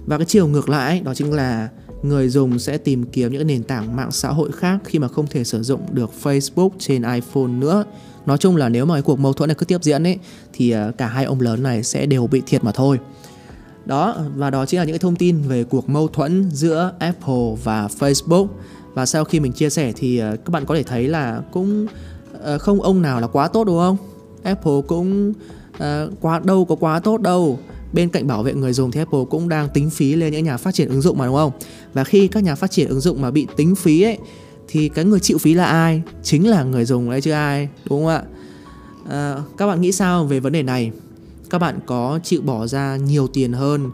Và 0.07 0.19
cái 0.19 0.27
chiều 0.27 0.47
ngược 0.47 0.69
lại 0.69 1.01
đó 1.01 1.15
chính 1.15 1.33
là 1.33 1.69
người 2.03 2.29
dùng 2.29 2.59
sẽ 2.59 2.79
tìm 2.79 3.05
kiếm 3.05 3.33
những 3.33 3.47
nền 3.47 3.63
tảng 3.63 3.97
mạng 3.97 4.13
xã 4.13 4.29
hội 4.29 4.53
khác 4.53 4.79
khi 4.85 4.99
mà 4.99 5.09
không 5.09 5.27
thể 5.27 5.45
sử 5.45 5.63
dụng 5.63 5.81
được 5.91 6.11
Facebook 6.23 6.71
trên 6.79 7.03
iPhone 7.03 7.47
nữa. 7.47 7.85
Nói 8.27 8.39
chung 8.39 8.57
là 8.57 8.69
nếu 8.69 8.87
mà 8.87 8.95
cái 8.95 9.03
cuộc 9.03 9.19
mâu 9.19 9.33
thuẫn 9.33 9.49
này 9.49 9.55
cứ 9.55 9.65
tiếp 9.65 9.83
diễn 9.83 10.07
ấy, 10.07 10.19
thì 10.53 10.71
à, 10.71 10.91
cả 10.99 11.07
hai 11.07 11.25
ông 11.25 11.41
lớn 11.41 11.63
này 11.63 11.83
sẽ 11.83 12.07
đều 12.07 12.27
bị 12.27 12.43
thiệt 12.47 12.65
mà 12.65 12.73
thôi. 12.73 12.99
Đó, 13.87 14.17
và 14.37 14.51
đó 14.51 14.67
chính 14.67 14.81
là 14.81 14.85
những 14.85 14.93
cái 14.93 14.99
thông 14.99 15.17
tin 15.17 15.43
về 15.43 15.65
cuộc 15.65 15.89
mâu 15.89 16.09
thuẫn 16.09 16.51
giữa 16.51 16.93
Apple 16.99 17.57
và 17.65 17.87
Facebook. 17.99 18.47
Và 18.95 19.07
sau 19.07 19.25
khi 19.25 19.41
mình 19.41 19.53
chia 19.53 19.71
sẻ 19.71 19.93
thì 19.97 20.19
à, 20.19 20.37
các 20.37 20.51
bạn 20.51 20.67
có 20.67 20.75
thể 20.75 20.83
thấy 20.83 21.09
là 21.09 21.43
cũng 21.53 21.87
à, 22.45 22.59
không 22.59 22.83
ông 22.83 23.03
nào 23.03 23.21
là 23.21 23.27
quá 23.27 23.49
tốt, 23.49 23.65
đúng 23.65 23.79
không? 23.79 23.97
Apple 24.43 24.81
cũng 24.87 25.33
quá, 26.21 26.41
đâu 26.45 26.65
có 26.65 26.75
quá 26.75 27.01
tốt 27.01 27.21
đâu 27.21 27.59
bên 27.93 28.09
cạnh 28.09 28.27
bảo 28.27 28.43
vệ 28.43 28.55
người 28.55 28.73
dùng 28.73 28.91
thì 28.91 29.01
Apple 29.01 29.21
cũng 29.31 29.49
đang 29.49 29.69
tính 29.69 29.91
phí 29.91 30.15
lên 30.15 30.33
những 30.33 30.45
nhà 30.45 30.57
phát 30.57 30.75
triển 30.75 30.89
ứng 30.89 31.01
dụng 31.01 31.19
mà 31.19 31.27
đúng 31.27 31.35
không? 31.35 31.53
Và 31.95 32.05
khi 32.05 32.29
các 32.29 32.43
nhà 32.43 32.55
phát 32.55 32.71
triển 32.71 32.89
ứng 32.89 33.01
dụng 33.01 33.23
mà 33.23 33.31
bị 33.31 33.47
tính 33.57 33.75
phí 33.75 34.03
ấy 34.03 34.19
thì 34.69 34.89
cái 34.89 35.05
người 35.05 35.21
chịu 35.21 35.39
phí 35.39 35.55
là 35.55 35.65
ai? 35.65 36.03
Chính 36.23 36.49
là 36.49 36.65
người 36.65 36.85
dùng 36.85 37.11
đấy 37.11 37.21
chứ 37.21 37.31
ai 37.31 37.69
đúng 37.89 38.05
không 38.05 38.07
ạ? 38.07 38.23
À, 39.09 39.37
các 39.57 39.67
bạn 39.67 39.81
nghĩ 39.81 39.93
sao 39.93 40.25
về 40.25 40.41
vấn 40.41 40.53
đề 40.53 40.63
này? 40.63 40.93
Các 41.51 41.59
bạn 41.59 41.79
có 41.87 42.21
chịu 42.23 42.43
bỏ 42.43 42.67
ra 42.67 42.97
nhiều 42.97 43.27
tiền 43.27 43.53
hơn 43.53 43.91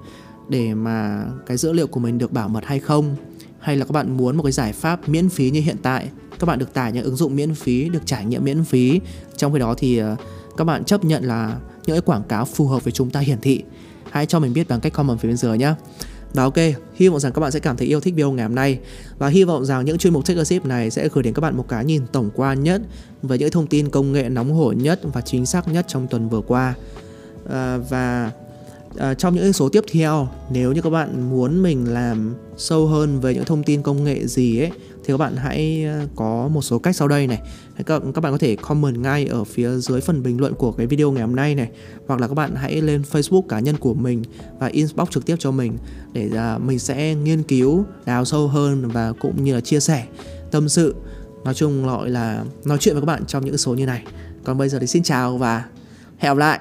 để 0.49 0.75
mà 0.75 1.25
cái 1.47 1.57
dữ 1.57 1.73
liệu 1.73 1.87
của 1.87 2.01
mình 2.01 2.19
được 2.19 2.33
bảo 2.33 2.49
mật 2.49 2.65
hay 2.65 2.79
không? 2.79 3.17
Hay 3.59 3.77
là 3.77 3.85
các 3.85 3.93
bạn 3.93 4.17
muốn 4.17 4.37
một 4.37 4.43
cái 4.43 4.53
giải 4.53 4.73
pháp 4.73 5.09
miễn 5.09 5.29
phí 5.29 5.51
như 5.51 5.61
hiện 5.61 5.77
tại? 5.83 6.09
Các 6.39 6.47
bạn 6.47 6.59
được 6.59 6.75
tải 6.75 6.93
những 6.93 7.05
ứng 7.05 7.17
dụng 7.17 7.37
miễn 7.37 7.55
phí 7.55 7.89
được 7.89 8.07
trải 8.07 8.25
nghiệm 8.25 8.45
miễn 8.45 8.65
phí. 8.65 9.01
Trong 9.37 9.53
khi 9.53 9.59
đó 9.59 9.75
thì 9.79 9.99
ờ, 9.99 10.17
các 10.57 10.65
bạn 10.65 10.85
chấp 10.85 11.05
nhận 11.05 11.25
là 11.25 11.57
những 11.87 11.97
cái 11.97 12.01
quảng 12.01 12.23
cáo 12.29 12.45
phù 12.45 12.67
hợp 12.67 12.85
với 12.85 12.93
chúng 12.93 13.11
ta 13.11 13.21
hiển 13.21 13.41
thị 13.41 13.63
hãy 14.11 14.27
cho 14.27 14.38
mình 14.38 14.53
biết 14.53 14.69
bằng 14.69 14.81
cách 14.81 14.92
comment 14.92 15.21
phía 15.21 15.29
bên 15.29 15.37
dưới 15.37 15.59
nhé 15.59 15.75
và 16.37 16.42
ok, 16.42 16.57
hy 16.95 17.09
vọng 17.09 17.21
rằng 17.21 17.33
các 17.33 17.40
bạn 17.40 17.53
sẽ 17.53 17.61
cảm 17.61 17.77
thấy 17.77 17.87
yêu 17.87 18.01
thích 18.01 18.14
video 18.14 18.33
ngày 18.33 18.47
hôm 18.47 18.55
nay. 18.55 18.79
Và 19.19 19.29
hy 19.29 19.45
vọng 19.45 19.64
rằng 19.64 19.85
những 19.85 19.99
chuyên 19.99 20.12
mục 20.12 20.27
Take 20.27 20.61
này 20.64 20.90
sẽ 20.90 21.09
gửi 21.09 21.23
đến 21.23 21.35
các 21.35 21.40
bạn 21.40 21.57
một 21.57 21.69
cái 21.69 21.85
nhìn 21.85 22.07
tổng 22.12 22.31
quan 22.35 22.62
nhất 22.62 22.83
Về 23.23 23.38
những 23.38 23.51
thông 23.51 23.66
tin 23.66 23.90
công 23.90 24.12
nghệ 24.12 24.29
nóng 24.29 24.53
hổi 24.53 24.77
nhất 24.77 25.01
và 25.03 25.21
chính 25.21 25.47
xác 25.47 25.69
nhất 25.69 25.85
trong 25.88 26.07
tuần 26.07 26.29
vừa 26.29 26.40
qua. 26.40 26.75
À, 27.51 27.77
Và 27.77 28.31
à, 28.97 29.14
trong 29.14 29.35
những 29.35 29.53
số 29.53 29.69
tiếp 29.69 29.85
theo 29.92 30.29
Nếu 30.51 30.73
như 30.73 30.83
các 30.83 30.90
bạn 30.90 31.31
muốn 31.31 31.62
mình 31.62 31.92
làm 31.92 32.35
sâu 32.57 32.87
hơn 32.87 33.21
về 33.21 33.35
những 33.35 33.45
thông 33.45 33.62
tin 33.62 33.83
công 33.83 34.05
nghệ 34.05 34.27
gì 34.27 34.61
ấy 34.61 34.71
thì 35.07 35.12
các 35.12 35.19
bạn 35.19 35.37
hãy 35.37 35.85
ờ, 35.85 36.07
có 36.16 36.49
một 36.49 36.62
số 36.62 36.79
cách 36.79 36.97
sau 36.97 37.09
đây 37.09 37.27
này. 37.27 37.42
Các, 37.87 38.03
các 38.14 38.21
bạn 38.21 38.33
có 38.33 38.38
thể 38.38 38.57
comment 38.57 38.99
ngay 38.99 39.27
ở 39.27 39.45
phía 39.45 39.71
dưới 39.71 40.01
phần 40.01 40.23
bình 40.23 40.40
luận 40.40 40.55
của 40.55 40.73
cái 40.73 40.87
video 40.87 41.11
ngày 41.11 41.23
hôm 41.23 41.37
nay 41.37 41.55
này. 41.55 41.69
Hoặc 42.07 42.21
là 42.21 42.29
các 42.29 42.35
bạn 42.35 42.55
hãy 42.55 42.81
lên 42.81 43.03
Facebook 43.12 43.42
cá 43.42 43.61
nhân 43.61 43.77
của 43.77 43.95
mình 43.95 44.23
và 44.59 44.66
inbox 44.66 45.09
trực 45.11 45.27
tiếp 45.27 45.37
cho 45.38 45.51
mình 45.51 45.77
để 46.12 46.31
à, 46.37 46.59
mình 46.59 46.79
sẽ 46.79 47.14
nghiên 47.14 47.42
cứu 47.42 47.85
đào 48.07 48.25
sâu 48.25 48.49
hơn 48.49 48.88
và 48.88 49.12
cũng 49.12 49.45
như 49.45 49.55
là 49.55 49.61
chia 49.61 49.81
sẻ 49.81 50.05
tâm 50.51 50.69
sự. 50.69 50.95
Nói 51.45 51.55
chung 51.55 51.87
gọi 51.87 52.11
là 52.11 52.45
nói 52.64 52.79
chuyện 52.81 52.95
với 52.95 53.03
các 53.03 53.07
bạn 53.07 53.27
trong 53.27 53.45
những 53.45 53.57
số 53.57 53.75
như 53.75 53.87
này. 53.87 54.03
Còn 54.45 54.59
bây 54.59 54.69
giờ 54.69 54.79
thì 54.79 54.87
xin 54.87 55.03
chào 55.03 55.38
và 55.38 55.64
hẹn 56.19 56.31
gặp 56.31 56.38
lại! 56.38 56.61